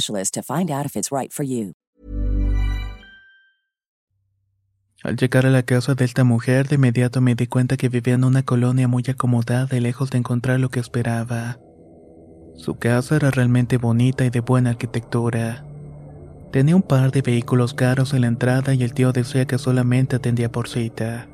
specialist 0.01 0.33
to 0.33 0.41
find 0.41 0.69
out 0.71 0.85
if 0.85 0.95
it's 0.95 1.11
right 1.11 1.31
for 1.31 1.43
you. 1.43 1.73
Al 5.03 5.15
llegar 5.15 5.47
a 5.47 5.49
la 5.49 5.63
casa 5.63 5.95
de 5.95 6.05
esta 6.05 6.23
mujer, 6.23 6.67
de 6.67 6.75
inmediato 6.75 7.21
me 7.21 7.33
di 7.33 7.47
cuenta 7.47 7.75
que 7.75 7.89
vivía 7.89 8.13
en 8.13 8.23
una 8.23 8.43
colonia 8.43 8.87
muy 8.87 9.03
acomodada 9.07 9.75
y 9.75 9.79
lejos 9.79 10.11
de 10.11 10.19
encontrar 10.19 10.59
lo 10.59 10.69
que 10.69 10.79
esperaba. 10.79 11.57
Su 12.55 12.75
casa 12.75 13.15
era 13.15 13.31
realmente 13.31 13.77
bonita 13.77 14.25
y 14.25 14.29
de 14.29 14.41
buena 14.41 14.71
arquitectura. 14.71 15.65
Tenía 16.51 16.75
un 16.75 16.83
par 16.83 17.11
de 17.11 17.23
vehículos 17.23 17.73
caros 17.73 18.13
en 18.13 18.21
la 18.21 18.27
entrada 18.27 18.75
y 18.75 18.83
el 18.83 18.93
tío 18.93 19.11
decía 19.11 19.45
que 19.45 19.57
solamente 19.57 20.17
atendía 20.17 20.51
por 20.51 20.67
cita. 20.67 21.27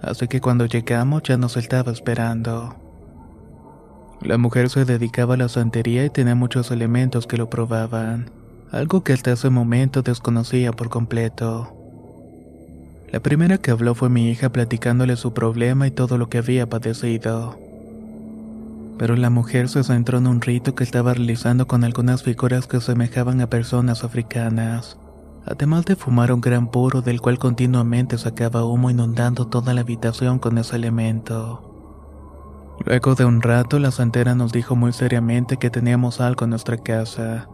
Así 0.00 0.26
que 0.26 0.40
cuando 0.40 0.64
llegamos 0.64 1.22
ya 1.24 1.36
nos 1.36 1.58
estaba 1.58 1.92
esperando. 1.92 2.79
La 4.22 4.36
mujer 4.36 4.68
se 4.68 4.84
dedicaba 4.84 5.34
a 5.34 5.38
la 5.38 5.48
santería 5.48 6.04
y 6.04 6.10
tenía 6.10 6.34
muchos 6.34 6.70
elementos 6.70 7.26
que 7.26 7.38
lo 7.38 7.48
probaban, 7.48 8.30
algo 8.70 9.02
que 9.02 9.14
hasta 9.14 9.32
ese 9.32 9.48
momento 9.48 10.02
desconocía 10.02 10.72
por 10.72 10.90
completo. 10.90 11.74
La 13.10 13.20
primera 13.20 13.56
que 13.56 13.70
habló 13.70 13.94
fue 13.94 14.10
mi 14.10 14.30
hija 14.30 14.50
platicándole 14.50 15.16
su 15.16 15.32
problema 15.32 15.86
y 15.86 15.90
todo 15.90 16.18
lo 16.18 16.28
que 16.28 16.38
había 16.38 16.68
padecido. 16.68 17.58
Pero 18.98 19.16
la 19.16 19.30
mujer 19.30 19.70
se 19.70 19.82
centró 19.82 20.18
en 20.18 20.26
un 20.26 20.42
rito 20.42 20.74
que 20.74 20.84
estaba 20.84 21.14
realizando 21.14 21.66
con 21.66 21.82
algunas 21.82 22.22
figuras 22.22 22.66
que 22.66 22.80
semejaban 22.82 23.40
a 23.40 23.48
personas 23.48 24.04
africanas, 24.04 24.98
además 25.46 25.86
de 25.86 25.96
fumar 25.96 26.30
un 26.30 26.42
gran 26.42 26.70
puro 26.70 27.00
del 27.00 27.22
cual 27.22 27.38
continuamente 27.38 28.18
sacaba 28.18 28.66
humo 28.66 28.90
inundando 28.90 29.46
toda 29.46 29.72
la 29.72 29.80
habitación 29.80 30.38
con 30.38 30.58
ese 30.58 30.76
elemento. 30.76 31.69
Luego 32.84 33.14
de 33.14 33.26
un 33.26 33.42
rato, 33.42 33.78
la 33.78 33.90
santera 33.90 34.34
nos 34.34 34.52
dijo 34.52 34.74
muy 34.74 34.92
seriamente 34.92 35.58
que 35.58 35.70
teníamos 35.70 36.20
algo 36.20 36.44
en 36.44 36.50
nuestra 36.50 36.78
casa. 36.78 37.48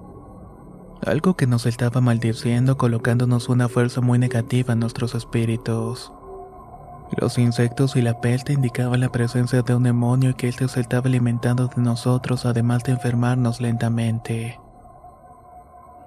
Algo 1.04 1.36
que 1.36 1.46
nos 1.46 1.66
estaba 1.66 2.00
maldiciendo 2.00 2.76
colocándonos 2.76 3.48
una 3.48 3.68
fuerza 3.68 4.00
muy 4.00 4.18
negativa 4.18 4.72
en 4.72 4.80
nuestros 4.80 5.14
espíritus. 5.14 6.12
Los 7.16 7.38
insectos 7.38 7.96
y 7.96 8.02
la 8.02 8.20
pelta 8.20 8.52
indicaban 8.52 9.00
la 9.00 9.10
presencia 9.10 9.62
de 9.62 9.74
un 9.74 9.82
demonio 9.82 10.30
y 10.30 10.34
que 10.34 10.48
éste 10.48 10.68
se 10.68 10.80
estaba 10.80 11.06
alimentando 11.06 11.68
de 11.68 11.82
nosotros 11.82 12.46
además 12.46 12.82
de 12.84 12.92
enfermarnos 12.92 13.60
lentamente. 13.60 14.58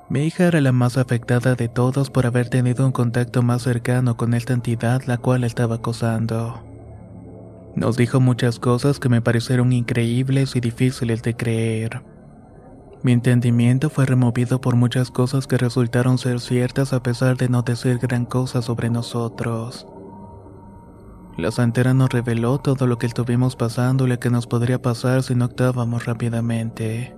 Mi 0.09 0.23
hija 0.23 0.47
era 0.47 0.59
la 0.59 0.71
más 0.71 0.97
afectada 0.97 1.55
de 1.55 1.69
todos 1.69 2.09
por 2.09 2.25
haber 2.25 2.49
tenido 2.49 2.85
un 2.85 2.91
contacto 2.91 3.43
más 3.43 3.61
cercano 3.61 4.17
con 4.17 4.33
esta 4.33 4.53
entidad 4.53 5.03
la 5.05 5.17
cual 5.17 5.43
estaba 5.43 5.75
acosando. 5.75 6.68
Nos 7.75 7.97
dijo 7.97 8.19
muchas 8.19 8.59
cosas 8.59 8.99
que 8.99 9.09
me 9.09 9.21
parecieron 9.21 9.71
increíbles 9.73 10.55
y 10.55 10.59
difíciles 10.59 11.21
de 11.23 11.35
creer. 11.35 12.01
Mi 13.01 13.13
entendimiento 13.13 13.89
fue 13.89 14.05
removido 14.05 14.59
por 14.59 14.75
muchas 14.75 15.09
cosas 15.09 15.47
que 15.47 15.57
resultaron 15.57 16.17
ser 16.17 16.41
ciertas 16.41 16.91
a 16.91 17.01
pesar 17.01 17.37
de 17.37 17.47
no 17.47 17.61
decir 17.61 17.97
gran 17.97 18.25
cosa 18.25 18.61
sobre 18.61 18.89
nosotros. 18.89 19.87
La 21.37 21.51
santera 21.51 21.93
nos 21.93 22.09
reveló 22.09 22.57
todo 22.57 22.85
lo 22.85 22.97
que 22.97 23.07
estuvimos 23.07 23.55
pasando 23.55 24.05
y 24.05 24.09
lo 24.09 24.19
que 24.19 24.29
nos 24.29 24.45
podría 24.45 24.81
pasar 24.81 25.23
si 25.23 25.35
no 25.35 25.45
actuábamos 25.45 26.05
rápidamente. 26.05 27.15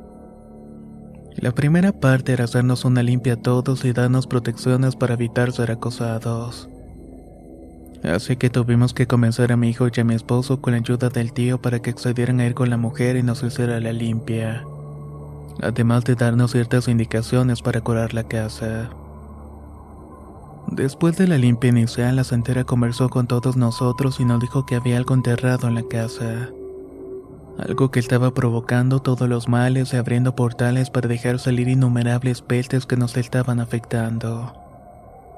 La 1.37 1.51
primera 1.51 1.91
parte 1.91 2.33
era 2.33 2.43
hacernos 2.43 2.85
una 2.85 3.01
limpia 3.01 3.33
a 3.33 3.41
todos 3.41 3.83
y 3.83 3.93
darnos 3.93 4.27
protecciones 4.27 4.95
para 4.95 5.15
evitar 5.15 5.51
ser 5.51 5.71
acosados. 5.71 6.69
Así 8.03 8.35
que 8.35 8.49
tuvimos 8.49 8.93
que 8.93 9.05
convencer 9.05 9.51
a 9.51 9.57
mi 9.57 9.69
hijo 9.69 9.87
y 9.87 9.99
a 9.99 10.03
mi 10.03 10.15
esposo 10.15 10.59
con 10.59 10.73
la 10.73 10.79
ayuda 10.79 11.09
del 11.09 11.33
tío 11.33 11.61
para 11.61 11.81
que 11.81 11.91
accedieran 11.91 12.39
a 12.39 12.45
ir 12.45 12.55
con 12.55 12.69
la 12.69 12.77
mujer 12.77 13.15
y 13.15 13.23
nos 13.23 13.43
hiciera 13.43 13.79
la 13.79 13.93
limpia. 13.93 14.65
Además 15.61 16.03
de 16.05 16.15
darnos 16.15 16.51
ciertas 16.51 16.87
indicaciones 16.87 17.61
para 17.61 17.81
curar 17.81 18.13
la 18.13 18.23
casa. 18.23 18.89
Después 20.67 21.17
de 21.17 21.27
la 21.27 21.37
limpia 21.37 21.69
inicial, 21.69 22.15
la 22.15 22.23
santera 22.23 22.63
conversó 22.63 23.09
con 23.09 23.27
todos 23.27 23.57
nosotros 23.57 24.19
y 24.19 24.25
nos 24.25 24.39
dijo 24.39 24.65
que 24.65 24.75
había 24.75 24.97
algo 24.97 25.13
enterrado 25.13 25.67
en 25.67 25.75
la 25.75 25.83
casa. 25.83 26.49
Algo 27.59 27.91
que 27.91 27.99
estaba 27.99 28.33
provocando 28.33 29.01
todos 29.01 29.27
los 29.29 29.47
males 29.47 29.93
y 29.93 29.97
abriendo 29.97 30.35
portales 30.35 30.89
para 30.89 31.07
dejar 31.07 31.37
salir 31.37 31.67
innumerables 31.67 32.41
pestes 32.41 32.85
que 32.85 32.97
nos 32.97 33.17
estaban 33.17 33.59
afectando. 33.59 34.60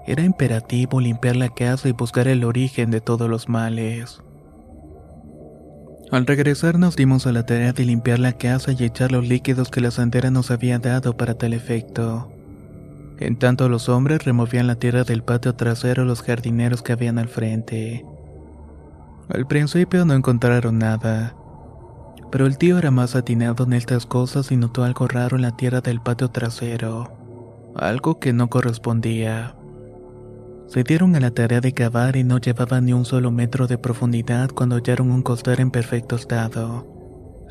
Era 0.05 0.23
imperativo 0.23 0.99
limpiar 0.99 1.35
la 1.35 1.49
casa 1.49 1.87
y 1.87 1.93
buscar 1.93 2.27
el 2.27 2.43
origen 2.43 2.91
de 2.91 2.99
todos 3.01 3.29
los 3.29 3.47
males. 3.47 4.21
Al 6.11 6.27
regresar 6.27 6.77
nos 6.77 6.95
dimos 6.95 7.25
a 7.25 7.31
la 7.31 7.45
tarea 7.45 7.73
de 7.73 7.85
limpiar 7.85 8.19
la 8.19 8.33
casa 8.33 8.71
y 8.71 8.83
echar 8.83 9.11
los 9.11 9.27
líquidos 9.27 9.71
que 9.71 9.81
la 9.81 9.91
santera 9.91 10.29
nos 10.29 10.51
había 10.51 10.77
dado 10.77 11.17
para 11.17 11.35
tal 11.35 11.53
efecto. 11.53 12.29
En 13.17 13.39
tanto 13.39 13.69
los 13.69 13.89
hombres 13.89 14.25
removían 14.25 14.67
la 14.67 14.75
tierra 14.75 15.05
del 15.05 15.23
patio 15.23 15.55
trasero 15.55 16.03
los 16.03 16.21
jardineros 16.21 16.81
que 16.83 16.91
habían 16.91 17.17
al 17.17 17.29
frente. 17.29 18.05
Al 19.29 19.47
principio 19.47 20.05
no 20.05 20.13
encontraron 20.13 20.77
nada, 20.77 21.35
Pero 22.31 22.47
el 22.47 22.57
tío 22.57 22.77
era 22.79 22.91
más 22.91 23.15
atinado 23.15 23.63
en 23.63 23.73
estas 23.73 24.05
cosas 24.05 24.51
y 24.51 24.57
notó 24.57 24.83
algo 24.83 25.07
raro 25.07 25.35
en 25.37 25.43
la 25.43 25.55
tierra 25.55 25.81
del 25.81 26.01
patio 26.01 26.29
trasero, 26.29 27.71
algo 27.75 28.19
que 28.19 28.33
no 28.33 28.49
correspondía. 28.49 29.55
Se 30.67 30.83
dieron 30.83 31.15
a 31.15 31.19
la 31.19 31.31
tarea 31.31 31.61
de 31.61 31.73
cavar 31.73 32.15
y 32.15 32.23
no 32.23 32.39
llevaban 32.39 32.85
ni 32.85 32.93
un 32.93 33.05
solo 33.05 33.31
metro 33.31 33.67
de 33.67 33.77
profundidad 33.77 34.49
cuando 34.49 34.75
hallaron 34.75 35.11
un 35.11 35.21
costal 35.21 35.59
en 35.59 35.71
perfecto 35.71 36.15
estado, 36.15 36.87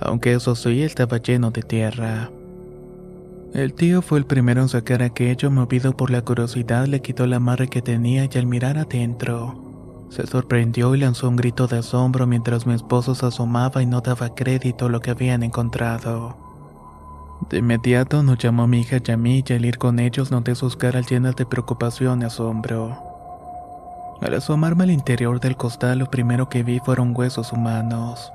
aunque 0.01 0.33
eso 0.33 0.55
sí 0.55 0.83
estaba 0.83 1.19
lleno 1.19 1.51
de 1.51 1.63
tierra. 1.63 2.31
El 3.55 3.75
tío 3.75 4.03
fue 4.03 4.19
el 4.19 4.25
primero 4.25 4.63
en 4.63 4.69
sacar 4.69 5.03
aquello, 5.03 5.51
movido 5.51 5.97
por 5.97 6.11
la 6.11 6.23
curiosidad, 6.23 6.87
le 6.87 7.03
quitó 7.03 7.27
la 7.27 7.37
amarre 7.37 7.69
que 7.69 7.83
tenía 7.83 8.25
y 8.25 8.39
al 8.39 8.47
mirar 8.47 8.79
adentro, 8.79 9.73
se 10.13 10.27
sorprendió 10.27 10.95
y 10.95 10.99
lanzó 10.99 11.29
un 11.29 11.37
grito 11.37 11.67
de 11.67 11.79
asombro 11.79 12.27
mientras 12.27 12.67
mi 12.67 12.75
esposo 12.75 13.15
se 13.15 13.25
asomaba 13.25 13.83
y 13.83 13.87
no 13.87 14.03
daba 14.03 14.35
crédito 14.35 14.87
a 14.87 14.89
lo 14.91 15.01
que 15.01 15.11
habían 15.11 15.43
encontrado. 15.43 16.42
De 17.49 17.59
inmediato 17.59 18.23
nos 18.23 18.39
llamó 18.39 18.67
mi 18.67 18.81
hija 18.81 18.99
Yami 18.99 19.45
y 19.47 19.53
al 19.53 19.65
ir 19.65 19.79
con 19.79 19.99
ellos 19.99 20.31
noté 20.31 20.55
sus 20.55 20.77
caras 20.77 21.11
llenas 21.11 21.37
de 21.37 21.47
preocupación 21.47 22.23
y 22.23 22.25
asombro. 22.25 23.13
Al 24.21 24.35
asomarme 24.35 24.85
al 24.85 24.91
interior 24.91 25.41
del 25.41 25.57
costal 25.57 25.99
lo 25.99 26.07
primero 26.11 26.49
que 26.49 26.63
vi 26.63 26.79
fueron 26.79 27.13
huesos 27.17 27.53
humanos. 27.53 28.33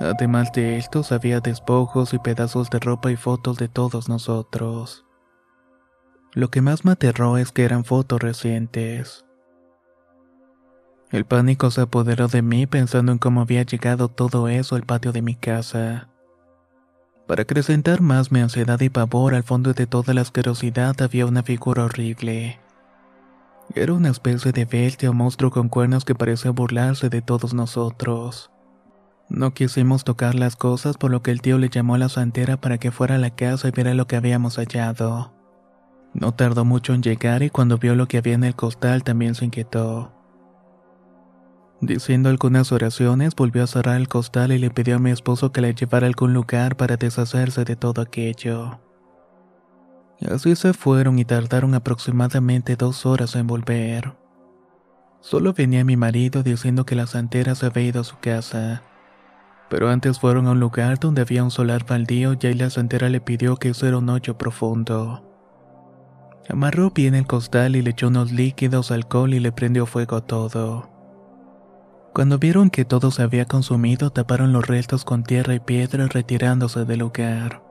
Además 0.00 0.52
de 0.52 0.76
estos 0.76 1.10
había 1.12 1.40
despojos 1.40 2.12
y 2.12 2.18
pedazos 2.18 2.68
de 2.68 2.78
ropa 2.78 3.10
y 3.10 3.16
fotos 3.16 3.56
de 3.56 3.68
todos 3.68 4.08
nosotros. 4.08 5.06
Lo 6.32 6.50
que 6.50 6.60
más 6.60 6.84
me 6.84 6.92
aterró 6.92 7.38
es 7.38 7.50
que 7.50 7.64
eran 7.64 7.84
fotos 7.84 8.20
recientes. 8.20 9.24
El 11.10 11.24
pánico 11.24 11.70
se 11.70 11.80
apoderó 11.80 12.28
de 12.28 12.42
mí 12.42 12.66
pensando 12.66 13.12
en 13.12 13.18
cómo 13.18 13.40
había 13.40 13.62
llegado 13.62 14.08
todo 14.08 14.48
eso 14.48 14.76
al 14.76 14.82
patio 14.82 15.12
de 15.12 15.22
mi 15.22 15.34
casa. 15.34 16.10
Para 17.26 17.42
acrecentar 17.42 18.00
más 18.00 18.30
mi 18.30 18.40
ansiedad 18.40 18.80
y 18.80 18.88
pavor, 18.88 19.34
al 19.34 19.42
fondo 19.42 19.72
de 19.72 19.86
toda 19.86 20.14
la 20.14 20.20
asquerosidad 20.20 21.00
había 21.02 21.26
una 21.26 21.42
figura 21.42 21.84
horrible. 21.84 22.60
Era 23.74 23.94
una 23.94 24.10
especie 24.10 24.52
de 24.52 24.64
bestia 24.64 25.10
o 25.10 25.12
monstruo 25.12 25.50
con 25.50 25.68
cuernos 25.68 26.04
que 26.04 26.14
parecía 26.14 26.52
burlarse 26.52 27.08
de 27.08 27.22
todos 27.22 27.52
nosotros. 27.52 28.50
No 29.28 29.54
quisimos 29.54 30.04
tocar 30.04 30.36
las 30.36 30.54
cosas, 30.54 30.96
por 30.96 31.10
lo 31.10 31.20
que 31.20 31.32
el 31.32 31.42
tío 31.42 31.58
le 31.58 31.68
llamó 31.68 31.96
a 31.96 31.98
la 31.98 32.08
santera 32.08 32.60
para 32.60 32.78
que 32.78 32.92
fuera 32.92 33.16
a 33.16 33.18
la 33.18 33.30
casa 33.30 33.66
y 33.66 33.72
viera 33.72 33.92
lo 33.94 34.06
que 34.06 34.14
habíamos 34.14 34.56
hallado. 34.56 35.32
No 36.14 36.32
tardó 36.32 36.64
mucho 36.64 36.94
en 36.94 37.02
llegar 37.02 37.42
y 37.42 37.50
cuando 37.50 37.76
vio 37.76 37.96
lo 37.96 38.06
que 38.06 38.18
había 38.18 38.34
en 38.34 38.44
el 38.44 38.54
costal 38.54 39.02
también 39.02 39.34
se 39.34 39.44
inquietó. 39.44 40.15
Diciendo 41.80 42.30
algunas 42.30 42.72
oraciones, 42.72 43.34
volvió 43.36 43.62
a 43.62 43.66
cerrar 43.66 43.96
el 43.96 44.08
costal 44.08 44.50
y 44.52 44.58
le 44.58 44.70
pidió 44.70 44.96
a 44.96 44.98
mi 44.98 45.10
esposo 45.10 45.52
que 45.52 45.60
la 45.60 45.70
llevara 45.70 46.06
a 46.06 46.08
algún 46.08 46.32
lugar 46.32 46.76
para 46.76 46.96
deshacerse 46.96 47.64
de 47.64 47.76
todo 47.76 48.00
aquello. 48.00 48.80
Así 50.30 50.56
se 50.56 50.72
fueron 50.72 51.18
y 51.18 51.26
tardaron 51.26 51.74
aproximadamente 51.74 52.76
dos 52.76 53.04
horas 53.04 53.36
en 53.36 53.46
volver. 53.46 54.14
Solo 55.20 55.52
venía 55.52 55.84
mi 55.84 55.96
marido 55.96 56.42
diciendo 56.42 56.86
que 56.86 56.94
la 56.94 57.06
santera 57.06 57.54
se 57.54 57.66
había 57.66 57.84
ido 57.84 58.00
a 58.00 58.04
su 58.04 58.16
casa. 58.20 58.82
Pero 59.68 59.90
antes 59.90 60.18
fueron 60.18 60.46
a 60.46 60.52
un 60.52 60.60
lugar 60.60 60.98
donde 60.98 61.20
había 61.20 61.44
un 61.44 61.50
solar 61.50 61.84
baldío 61.84 62.36
y 62.40 62.46
ahí 62.46 62.54
la 62.54 62.70
santera 62.70 63.10
le 63.10 63.20
pidió 63.20 63.56
que 63.56 63.68
hiciera 63.68 63.98
un 63.98 64.08
hoyo 64.08 64.38
profundo. 64.38 65.22
Amarró 66.48 66.90
bien 66.90 67.14
el 67.14 67.26
costal 67.26 67.76
y 67.76 67.82
le 67.82 67.90
echó 67.90 68.08
unos 68.08 68.32
líquidos, 68.32 68.90
alcohol 68.92 69.34
y 69.34 69.40
le 69.40 69.52
prendió 69.52 69.84
fuego 69.84 70.16
a 70.16 70.20
todo. 70.24 70.95
Cuando 72.16 72.38
vieron 72.38 72.70
que 72.70 72.86
todo 72.86 73.10
se 73.10 73.20
había 73.20 73.44
consumido, 73.44 74.08
taparon 74.08 74.50
los 74.50 74.66
restos 74.66 75.04
con 75.04 75.22
tierra 75.22 75.54
y 75.54 75.60
piedra 75.60 76.06
retirándose 76.06 76.86
del 76.86 77.00
lugar. 77.00 77.62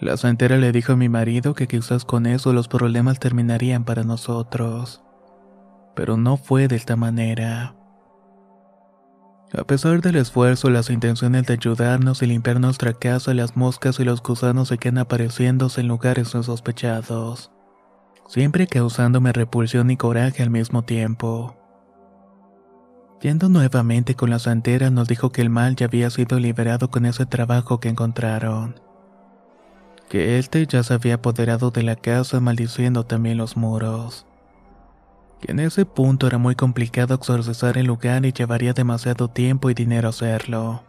La 0.00 0.18
santera 0.18 0.58
le 0.58 0.70
dijo 0.70 0.92
a 0.92 0.96
mi 0.96 1.08
marido 1.08 1.54
que 1.54 1.66
quizás 1.66 2.04
con 2.04 2.26
eso 2.26 2.52
los 2.52 2.68
problemas 2.68 3.18
terminarían 3.18 3.84
para 3.84 4.02
nosotros. 4.02 5.02
Pero 5.96 6.18
no 6.18 6.36
fue 6.36 6.68
de 6.68 6.76
esta 6.76 6.94
manera. 6.96 7.74
A 9.58 9.64
pesar 9.64 10.02
del 10.02 10.16
esfuerzo, 10.16 10.68
las 10.68 10.90
intenciones 10.90 11.46
de 11.46 11.54
ayudarnos 11.54 12.20
y 12.20 12.26
limpiar 12.26 12.60
nuestra 12.60 12.92
casa, 12.92 13.32
las 13.32 13.56
moscas 13.56 13.98
y 13.98 14.04
los 14.04 14.22
gusanos 14.22 14.68
seguían 14.68 14.98
apareciéndose 14.98 15.80
en 15.80 15.88
lugares 15.88 16.34
insospechados, 16.34 17.50
siempre 18.28 18.66
causándome 18.66 19.32
repulsión 19.32 19.90
y 19.90 19.96
coraje 19.96 20.42
al 20.42 20.50
mismo 20.50 20.82
tiempo. 20.82 21.56
Yendo 23.20 23.50
nuevamente 23.50 24.14
con 24.14 24.30
la 24.30 24.38
santera 24.38 24.88
nos 24.88 25.06
dijo 25.06 25.30
que 25.30 25.42
el 25.42 25.50
mal 25.50 25.76
ya 25.76 25.86
había 25.86 26.08
sido 26.08 26.38
liberado 26.38 26.90
con 26.90 27.04
ese 27.04 27.26
trabajo 27.26 27.78
que 27.78 27.90
encontraron. 27.90 28.80
Que 30.08 30.38
éste 30.38 30.66
ya 30.66 30.82
se 30.82 30.94
había 30.94 31.16
apoderado 31.16 31.70
de 31.70 31.82
la 31.82 31.96
casa 31.96 32.40
maldiciendo 32.40 33.04
también 33.04 33.36
los 33.36 33.58
muros. 33.58 34.26
Que 35.42 35.52
en 35.52 35.60
ese 35.60 35.84
punto 35.84 36.26
era 36.26 36.38
muy 36.38 36.54
complicado 36.54 37.14
exorcizar 37.14 37.76
el 37.76 37.86
lugar 37.86 38.24
y 38.24 38.32
llevaría 38.32 38.72
demasiado 38.72 39.28
tiempo 39.28 39.68
y 39.68 39.74
dinero 39.74 40.08
hacerlo. 40.08 40.82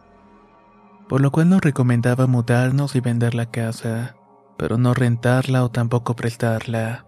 Por 1.10 1.20
lo 1.20 1.30
cual 1.32 1.50
nos 1.50 1.60
recomendaba 1.60 2.26
mudarnos 2.26 2.96
y 2.96 3.00
vender 3.00 3.34
la 3.34 3.50
casa, 3.50 4.16
pero 4.56 4.78
no 4.78 4.94
rentarla 4.94 5.64
o 5.64 5.70
tampoco 5.70 6.16
prestarla. 6.16 7.04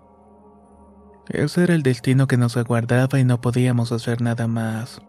Ese 1.30 1.62
era 1.62 1.74
el 1.74 1.82
destino 1.82 2.26
que 2.26 2.36
nos 2.36 2.58
aguardaba 2.58 3.18
y 3.18 3.24
no 3.24 3.40
podíamos 3.40 3.90
hacer 3.90 4.20
nada 4.20 4.46
más. 4.46 5.00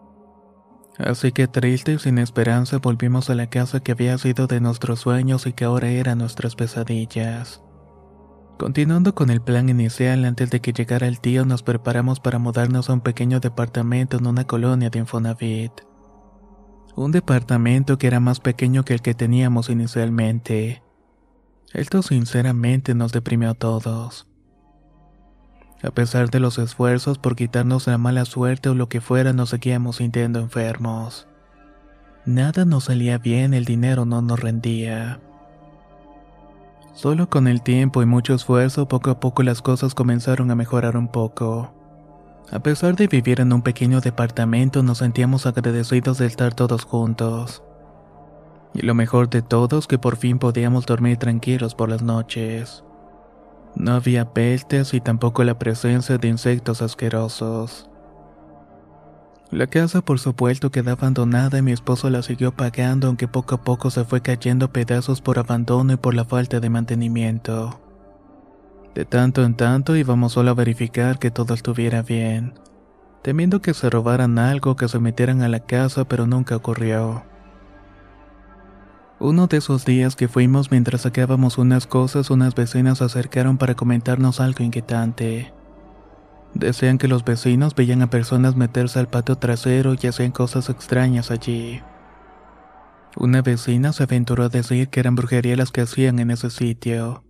Así 0.98 1.32
que 1.32 1.46
triste 1.46 1.92
y 1.92 1.98
sin 1.98 2.18
esperanza 2.18 2.78
volvimos 2.78 3.28
a 3.28 3.34
la 3.34 3.48
casa 3.48 3.80
que 3.80 3.92
había 3.92 4.16
sido 4.18 4.46
de 4.46 4.60
nuestros 4.60 5.00
sueños 5.00 5.46
y 5.46 5.52
que 5.52 5.64
ahora 5.64 5.88
era 5.88 6.14
nuestras 6.14 6.56
pesadillas. 6.56 7.60
Continuando 8.58 9.14
con 9.14 9.28
el 9.28 9.42
plan 9.42 9.68
inicial, 9.68 10.24
antes 10.24 10.50
de 10.50 10.60
que 10.60 10.72
llegara 10.72 11.06
el 11.06 11.20
tío 11.20 11.44
nos 11.44 11.62
preparamos 11.62 12.20
para 12.20 12.38
mudarnos 12.38 12.88
a 12.88 12.94
un 12.94 13.02
pequeño 13.02 13.38
departamento 13.38 14.16
en 14.16 14.26
una 14.26 14.44
colonia 14.44 14.88
de 14.88 15.00
Infonavit. 15.00 15.72
Un 16.94 17.12
departamento 17.12 17.98
que 17.98 18.06
era 18.06 18.20
más 18.20 18.40
pequeño 18.40 18.82
que 18.82 18.94
el 18.94 19.02
que 19.02 19.12
teníamos 19.12 19.68
inicialmente. 19.68 20.82
Esto 21.74 22.02
sinceramente 22.02 22.94
nos 22.94 23.12
deprimió 23.12 23.50
a 23.50 23.54
todos. 23.54 24.26
A 25.82 25.90
pesar 25.90 26.30
de 26.30 26.40
los 26.40 26.58
esfuerzos 26.58 27.18
por 27.18 27.36
quitarnos 27.36 27.86
la 27.86 27.98
mala 27.98 28.24
suerte 28.24 28.68
o 28.68 28.74
lo 28.74 28.88
que 28.88 29.00
fuera, 29.00 29.32
nos 29.32 29.50
seguíamos 29.50 29.96
sintiendo 29.96 30.40
enfermos. 30.40 31.28
Nada 32.24 32.64
nos 32.64 32.84
salía 32.84 33.18
bien, 33.18 33.54
el 33.54 33.64
dinero 33.64 34.04
no 34.04 34.22
nos 34.22 34.40
rendía. 34.40 35.20
Solo 36.94 37.28
con 37.28 37.46
el 37.46 37.62
tiempo 37.62 38.02
y 38.02 38.06
mucho 38.06 38.34
esfuerzo, 38.34 38.88
poco 38.88 39.10
a 39.10 39.20
poco 39.20 39.42
las 39.42 39.60
cosas 39.60 39.94
comenzaron 39.94 40.50
a 40.50 40.54
mejorar 40.54 40.96
un 40.96 41.08
poco. 41.08 41.74
A 42.50 42.60
pesar 42.60 42.96
de 42.96 43.06
vivir 43.06 43.40
en 43.40 43.52
un 43.52 43.60
pequeño 43.60 44.00
departamento, 44.00 44.82
nos 44.82 44.98
sentíamos 44.98 45.44
agradecidos 45.46 46.16
de 46.16 46.26
estar 46.26 46.54
todos 46.54 46.84
juntos. 46.84 47.62
Y 48.72 48.82
lo 48.82 48.94
mejor 48.94 49.28
de 49.28 49.42
todo 49.42 49.78
es 49.78 49.86
que 49.86 49.98
por 49.98 50.16
fin 50.16 50.38
podíamos 50.38 50.86
dormir 50.86 51.18
tranquilos 51.18 51.74
por 51.74 51.90
las 51.90 52.02
noches. 52.02 52.82
No 53.76 53.92
había 53.92 54.32
pestes 54.32 54.94
y 54.94 55.00
tampoco 55.02 55.44
la 55.44 55.58
presencia 55.58 56.16
de 56.16 56.28
insectos 56.28 56.80
asquerosos. 56.80 57.90
La 59.50 59.66
casa 59.66 60.00
por 60.00 60.18
supuesto 60.18 60.70
quedaba 60.70 60.92
abandonada 60.92 61.58
y 61.58 61.62
mi 61.62 61.72
esposo 61.72 62.10
la 62.10 62.22
siguió 62.22 62.52
pagando 62.52 63.06
aunque 63.06 63.28
poco 63.28 63.54
a 63.54 63.62
poco 63.62 63.90
se 63.90 64.04
fue 64.04 64.22
cayendo 64.22 64.72
pedazos 64.72 65.20
por 65.20 65.38
abandono 65.38 65.92
y 65.92 65.96
por 65.96 66.14
la 66.14 66.24
falta 66.24 66.58
de 66.58 66.70
mantenimiento. 66.70 67.80
De 68.94 69.04
tanto 69.04 69.44
en 69.44 69.54
tanto 69.54 69.94
íbamos 69.94 70.32
solo 70.32 70.50
a 70.50 70.54
verificar 70.54 71.18
que 71.18 71.30
todo 71.30 71.52
estuviera 71.52 72.00
bien, 72.02 72.54
temiendo 73.22 73.60
que 73.60 73.74
se 73.74 73.90
robaran 73.90 74.38
algo 74.38 74.74
que 74.74 74.88
se 74.88 74.98
metieran 74.98 75.42
a 75.42 75.48
la 75.48 75.60
casa 75.60 76.06
pero 76.06 76.26
nunca 76.26 76.56
ocurrió. 76.56 77.24
Uno 79.18 79.46
de 79.46 79.56
esos 79.56 79.86
días 79.86 80.14
que 80.14 80.28
fuimos 80.28 80.70
mientras 80.70 81.02
sacábamos 81.02 81.56
unas 81.56 81.86
cosas, 81.86 82.28
unas 82.28 82.54
vecinas 82.54 82.98
se 82.98 83.04
acercaron 83.04 83.56
para 83.56 83.74
comentarnos 83.74 84.40
algo 84.40 84.62
inquietante. 84.62 85.54
Decían 86.52 86.98
que 86.98 87.08
los 87.08 87.24
vecinos 87.24 87.74
veían 87.74 88.02
a 88.02 88.10
personas 88.10 88.56
meterse 88.56 88.98
al 88.98 89.08
patio 89.08 89.36
trasero 89.36 89.94
y 89.98 90.06
hacían 90.06 90.32
cosas 90.32 90.68
extrañas 90.68 91.30
allí. 91.30 91.80
Una 93.16 93.40
vecina 93.40 93.94
se 93.94 94.02
aventuró 94.02 94.44
a 94.44 94.48
decir 94.50 94.88
que 94.88 95.00
eran 95.00 95.14
brujerías 95.14 95.56
las 95.56 95.70
que 95.70 95.80
hacían 95.80 96.18
en 96.18 96.30
ese 96.30 96.50
sitio. 96.50 97.24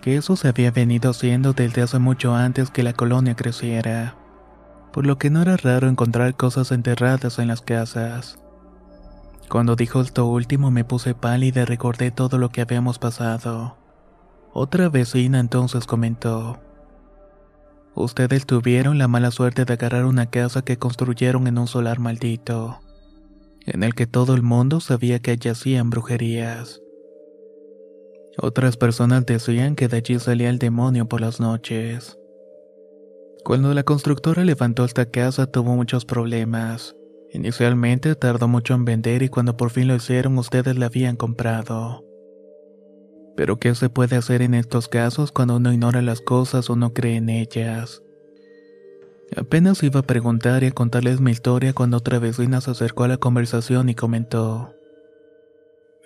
Que 0.00 0.16
eso 0.16 0.36
se 0.36 0.48
había 0.48 0.70
venido 0.70 1.10
haciendo 1.10 1.52
desde 1.52 1.82
hace 1.82 1.98
mucho 1.98 2.34
antes 2.34 2.70
que 2.70 2.82
la 2.82 2.94
colonia 2.94 3.36
creciera, 3.36 4.16
por 4.90 5.04
lo 5.04 5.18
que 5.18 5.28
no 5.28 5.42
era 5.42 5.58
raro 5.58 5.88
encontrar 5.88 6.34
cosas 6.34 6.72
enterradas 6.72 7.38
en 7.38 7.48
las 7.48 7.60
casas. 7.60 8.38
Cuando 9.48 9.76
dijo 9.76 10.00
esto 10.00 10.26
último 10.26 10.70
me 10.70 10.84
puse 10.84 11.14
pálida 11.14 11.62
y 11.62 11.64
recordé 11.64 12.10
todo 12.10 12.38
lo 12.38 12.50
que 12.50 12.60
habíamos 12.60 12.98
pasado. 12.98 13.76
Otra 14.52 14.88
vecina 14.88 15.38
entonces 15.38 15.86
comentó. 15.86 16.58
Ustedes 17.94 18.44
tuvieron 18.44 18.98
la 18.98 19.08
mala 19.08 19.30
suerte 19.30 19.64
de 19.64 19.72
agarrar 19.72 20.04
una 20.04 20.30
casa 20.30 20.62
que 20.62 20.78
construyeron 20.78 21.46
en 21.46 21.58
un 21.58 21.66
solar 21.66 21.98
maldito. 21.98 22.80
en 23.66 23.82
el 23.82 23.96
que 23.96 24.06
todo 24.06 24.34
el 24.34 24.42
mundo 24.42 24.78
sabía 24.78 25.18
que 25.18 25.32
allí 25.32 25.50
hacían 25.50 25.90
brujerías. 25.90 26.80
Otras 28.38 28.76
personas 28.76 29.26
decían 29.26 29.74
que 29.74 29.88
de 29.88 29.96
allí 29.96 30.18
salía 30.20 30.50
el 30.50 30.58
demonio 30.58 31.08
por 31.08 31.20
las 31.20 31.40
noches. 31.40 32.16
Cuando 33.44 33.74
la 33.74 33.82
constructora 33.82 34.44
levantó 34.44 34.84
esta 34.84 35.06
casa 35.06 35.46
tuvo 35.46 35.74
muchos 35.74 36.04
problemas. 36.04 36.94
Inicialmente 37.36 38.14
tardó 38.14 38.48
mucho 38.48 38.72
en 38.72 38.86
vender 38.86 39.22
y 39.22 39.28
cuando 39.28 39.58
por 39.58 39.68
fin 39.68 39.88
lo 39.88 39.94
hicieron 39.94 40.38
ustedes 40.38 40.74
la 40.78 40.86
habían 40.86 41.16
comprado. 41.16 42.02
Pero 43.36 43.58
¿qué 43.58 43.74
se 43.74 43.90
puede 43.90 44.16
hacer 44.16 44.40
en 44.40 44.54
estos 44.54 44.88
casos 44.88 45.32
cuando 45.32 45.56
uno 45.56 45.70
ignora 45.70 46.00
las 46.00 46.22
cosas 46.22 46.70
o 46.70 46.76
no 46.76 46.94
cree 46.94 47.16
en 47.16 47.28
ellas? 47.28 48.02
Apenas 49.36 49.82
iba 49.82 50.00
a 50.00 50.06
preguntar 50.06 50.64
y 50.64 50.68
a 50.68 50.70
contarles 50.70 51.20
mi 51.20 51.30
historia 51.30 51.74
cuando 51.74 51.98
otra 51.98 52.18
vecina 52.18 52.62
se 52.62 52.70
acercó 52.70 53.04
a 53.04 53.08
la 53.08 53.18
conversación 53.18 53.90
y 53.90 53.94
comentó. 53.94 54.72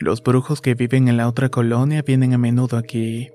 Los 0.00 0.24
brujos 0.24 0.60
que 0.60 0.74
viven 0.74 1.06
en 1.06 1.16
la 1.16 1.28
otra 1.28 1.48
colonia 1.48 2.02
vienen 2.02 2.34
a 2.34 2.38
menudo 2.38 2.76
aquí. 2.76 3.30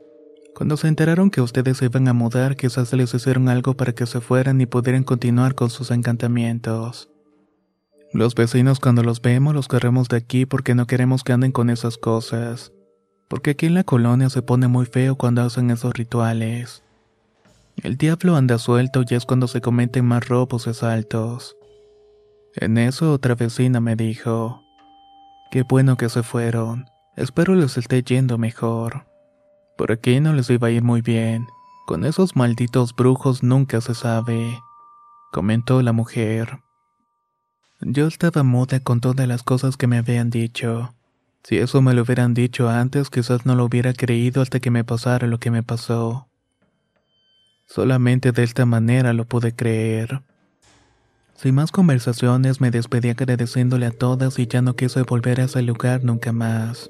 Cuando 0.54 0.76
se 0.76 0.90
enteraron 0.90 1.32
que 1.32 1.40
ustedes 1.40 1.78
se 1.78 1.86
iban 1.86 2.10
a 2.10 2.14
mudar, 2.14 2.58
quizás 2.58 2.92
les 2.92 3.14
hicieron 3.14 3.48
algo 3.48 3.78
para 3.78 3.94
que 3.94 4.06
se 4.06 4.20
fueran 4.20 4.60
y 4.60 4.66
pudieran 4.66 5.06
continuar 5.06 5.56
con 5.56 5.70
sus 5.70 5.92
encantamientos. 5.92 7.10
Los 8.16 8.34
vecinos 8.34 8.80
cuando 8.80 9.04
los 9.04 9.22
vemos 9.22 9.54
los 9.54 9.68
corremos 9.68 10.08
de 10.08 10.16
aquí 10.16 10.46
porque 10.46 10.74
no 10.74 10.88
queremos 10.88 11.26
que 11.26 11.34
anden 11.34 11.52
con 11.52 11.70
esas 11.70 11.98
cosas. 11.98 12.72
Porque 13.28 13.50
aquí 13.50 13.66
en 13.66 13.74
la 13.74 13.84
colonia 13.84 14.30
se 14.30 14.42
pone 14.42 14.70
muy 14.70 14.86
feo 14.86 15.18
cuando 15.18 15.42
hacen 15.42 15.70
esos 15.70 15.94
rituales. 15.94 16.82
El 17.84 17.98
diablo 17.98 18.38
anda 18.38 18.58
suelto 18.58 19.04
y 19.06 19.16
es 19.16 19.26
cuando 19.26 19.50
se 19.50 19.60
cometen 19.60 20.06
más 20.06 20.30
robos 20.30 20.66
y 20.66 20.70
asaltos. 20.70 21.58
En 22.56 22.78
eso 22.78 23.12
otra 23.12 23.36
vecina 23.36 23.82
me 23.82 23.98
dijo, 23.98 24.62
Qué 25.52 25.64
bueno 25.64 25.98
que 25.98 26.08
se 26.08 26.24
fueron. 26.24 26.86
Espero 27.18 27.54
les 27.54 27.78
esté 27.78 28.02
yendo 28.02 28.38
mejor. 28.38 29.08
Por 29.78 29.92
aquí 29.92 30.22
no 30.22 30.32
les 30.32 30.50
iba 30.50 30.70
a 30.70 30.72
ir 30.72 30.84
muy 30.84 31.02
bien. 31.02 31.48
Con 31.86 32.06
esos 32.06 32.38
malditos 32.38 32.96
brujos 32.96 33.44
nunca 33.44 33.82
se 33.82 33.94
sabe, 33.94 34.58
comentó 35.34 35.82
la 35.82 35.92
mujer. 35.92 36.65
Yo 37.82 38.08
estaba 38.08 38.44
muda 38.44 38.80
con 38.80 39.02
todas 39.02 39.28
las 39.28 39.44
cosas 39.44 39.76
que 39.76 39.88
me 39.88 39.98
habían 39.98 40.30
dicho. 40.30 40.96
Si 41.44 41.58
eso 41.58 41.82
me 41.82 41.94
lo 41.94 42.04
hubieran 42.04 42.34
dicho 42.34 42.70
antes, 42.70 43.10
quizás 43.10 43.46
no 43.46 43.56
lo 43.56 43.66
hubiera 43.66 43.94
creído 43.94 44.42
hasta 44.42 44.60
que 44.60 44.72
me 44.72 44.84
pasara 44.84 45.28
lo 45.28 45.40
que 45.40 45.52
me 45.52 45.62
pasó. 45.62 46.28
Solamente 47.68 48.32
de 48.32 48.44
esta 48.44 48.66
manera 48.66 49.14
lo 49.14 49.26
pude 49.26 49.54
creer. 49.54 50.22
Sin 51.36 51.56
más 51.56 51.72
conversaciones 51.72 52.62
me 52.62 52.72
despedí 52.72 53.10
agradeciéndole 53.10 53.88
a 53.88 53.92
todas 53.92 54.40
y 54.40 54.48
ya 54.48 54.62
no 54.62 54.76
quise 54.76 55.04
volver 55.04 55.42
a 55.42 55.46
ese 55.46 55.62
lugar 55.62 56.04
nunca 56.04 56.32
más. 56.32 56.90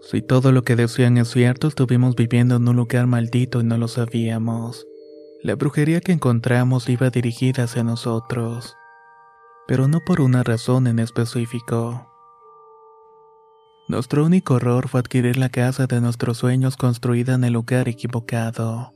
Si 0.00 0.22
todo 0.22 0.52
lo 0.52 0.62
que 0.62 0.76
decían 0.76 1.18
es 1.18 1.28
cierto, 1.28 1.68
estuvimos 1.68 2.14
viviendo 2.14 2.56
en 2.56 2.68
un 2.68 2.76
lugar 2.76 3.06
maldito 3.06 3.60
y 3.60 3.64
no 3.64 3.76
lo 3.78 3.88
sabíamos. 3.88 4.86
La 5.42 5.56
brujería 5.56 6.00
que 6.00 6.12
encontramos 6.12 6.88
iba 6.88 7.10
dirigida 7.10 7.64
hacia 7.64 7.82
nosotros, 7.82 8.76
pero 9.72 9.88
no 9.88 10.00
por 10.00 10.20
una 10.20 10.42
razón 10.42 10.86
en 10.86 10.98
específico. 10.98 12.06
Nuestro 13.88 14.26
único 14.26 14.56
horror 14.56 14.86
fue 14.86 15.00
adquirir 15.00 15.38
la 15.38 15.48
casa 15.48 15.86
de 15.86 15.98
nuestros 16.02 16.36
sueños 16.36 16.76
construida 16.76 17.36
en 17.36 17.44
el 17.44 17.54
lugar 17.54 17.88
equivocado. 17.88 18.92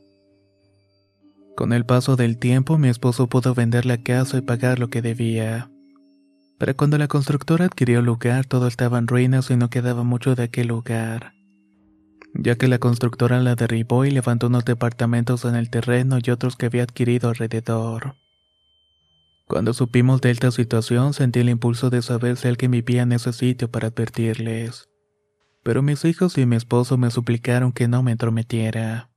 Con 1.55 1.73
el 1.73 1.83
paso 1.83 2.15
del 2.15 2.37
tiempo, 2.37 2.77
mi 2.77 2.89
esposo 2.89 3.25
pudo 3.25 3.55
vender 3.55 3.87
la 3.87 4.03
casa 4.03 4.37
y 4.37 4.41
pagar 4.41 4.77
lo 4.77 4.91
que 4.91 5.01
debía. 5.01 5.71
Pero 6.59 6.77
cuando 6.77 6.99
la 6.99 7.07
constructora 7.07 7.65
adquirió 7.65 7.97
el 7.97 8.05
lugar, 8.05 8.45
todo 8.45 8.67
estaba 8.67 8.99
en 8.99 9.07
ruinas 9.07 9.49
y 9.49 9.57
no 9.57 9.71
quedaba 9.71 10.03
mucho 10.03 10.35
de 10.35 10.43
aquel 10.43 10.67
lugar. 10.67 11.33
Ya 12.35 12.53
que 12.53 12.67
la 12.67 12.77
constructora 12.77 13.39
la 13.39 13.55
derribó 13.55 14.05
y 14.05 14.11
levantó 14.11 14.45
unos 14.45 14.63
departamentos 14.63 15.43
en 15.43 15.55
el 15.55 15.71
terreno 15.71 16.19
y 16.23 16.29
otros 16.29 16.55
que 16.55 16.67
había 16.67 16.83
adquirido 16.83 17.29
alrededor. 17.29 18.26
Cuando 19.47 19.73
supimos 19.73 20.21
de 20.21 20.31
esta 20.31 20.51
situación, 20.51 21.13
sentí 21.13 21.39
el 21.39 21.49
impulso 21.49 21.89
de 21.89 22.01
saber 22.01 22.37
si 22.37 22.47
alguien 22.47 22.71
vivía 22.71 23.03
en 23.03 23.13
ese 23.13 23.33
sitio 23.33 23.71
para 23.71 23.87
advertirles. 23.87 24.89
Pero 25.63 25.81
mis 25.81 26.05
hijos 26.05 26.37
y 26.37 26.45
mi 26.45 26.55
esposo 26.55 26.97
me 26.97 27.11
suplicaron 27.11 27.71
que 27.71 27.87
no 27.87 28.03
me 28.03 28.11
entrometiera 28.11 29.09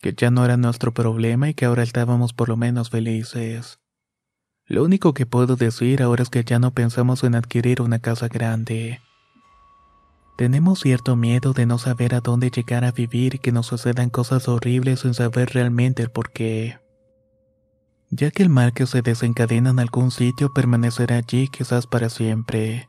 que 0.00 0.14
ya 0.14 0.30
no 0.30 0.44
era 0.44 0.56
nuestro 0.56 0.92
problema 0.92 1.48
y 1.48 1.54
que 1.54 1.64
ahora 1.64 1.82
estábamos 1.82 2.32
por 2.32 2.48
lo 2.48 2.56
menos 2.56 2.90
felices. 2.90 3.80
Lo 4.66 4.84
único 4.84 5.14
que 5.14 5.26
puedo 5.26 5.56
decir 5.56 6.02
ahora 6.02 6.22
es 6.22 6.30
que 6.30 6.44
ya 6.44 6.58
no 6.58 6.72
pensamos 6.72 7.24
en 7.24 7.34
adquirir 7.34 7.80
una 7.80 7.98
casa 7.98 8.28
grande. 8.28 9.00
Tenemos 10.36 10.80
cierto 10.80 11.16
miedo 11.16 11.52
de 11.52 11.66
no 11.66 11.78
saber 11.78 12.14
a 12.14 12.20
dónde 12.20 12.50
llegar 12.50 12.84
a 12.84 12.92
vivir 12.92 13.36
y 13.36 13.38
que 13.38 13.50
nos 13.50 13.66
sucedan 13.66 14.10
cosas 14.10 14.46
horribles 14.46 15.00
sin 15.00 15.14
saber 15.14 15.50
realmente 15.52 16.02
el 16.02 16.10
por 16.10 16.30
qué. 16.30 16.78
Ya 18.10 18.30
que 18.30 18.42
el 18.42 18.48
mal 18.48 18.72
que 18.72 18.86
se 18.86 19.02
desencadena 19.02 19.70
en 19.70 19.80
algún 19.80 20.10
sitio 20.10 20.52
permanecerá 20.54 21.16
allí 21.16 21.48
quizás 21.48 21.86
para 21.86 22.08
siempre. 22.08 22.88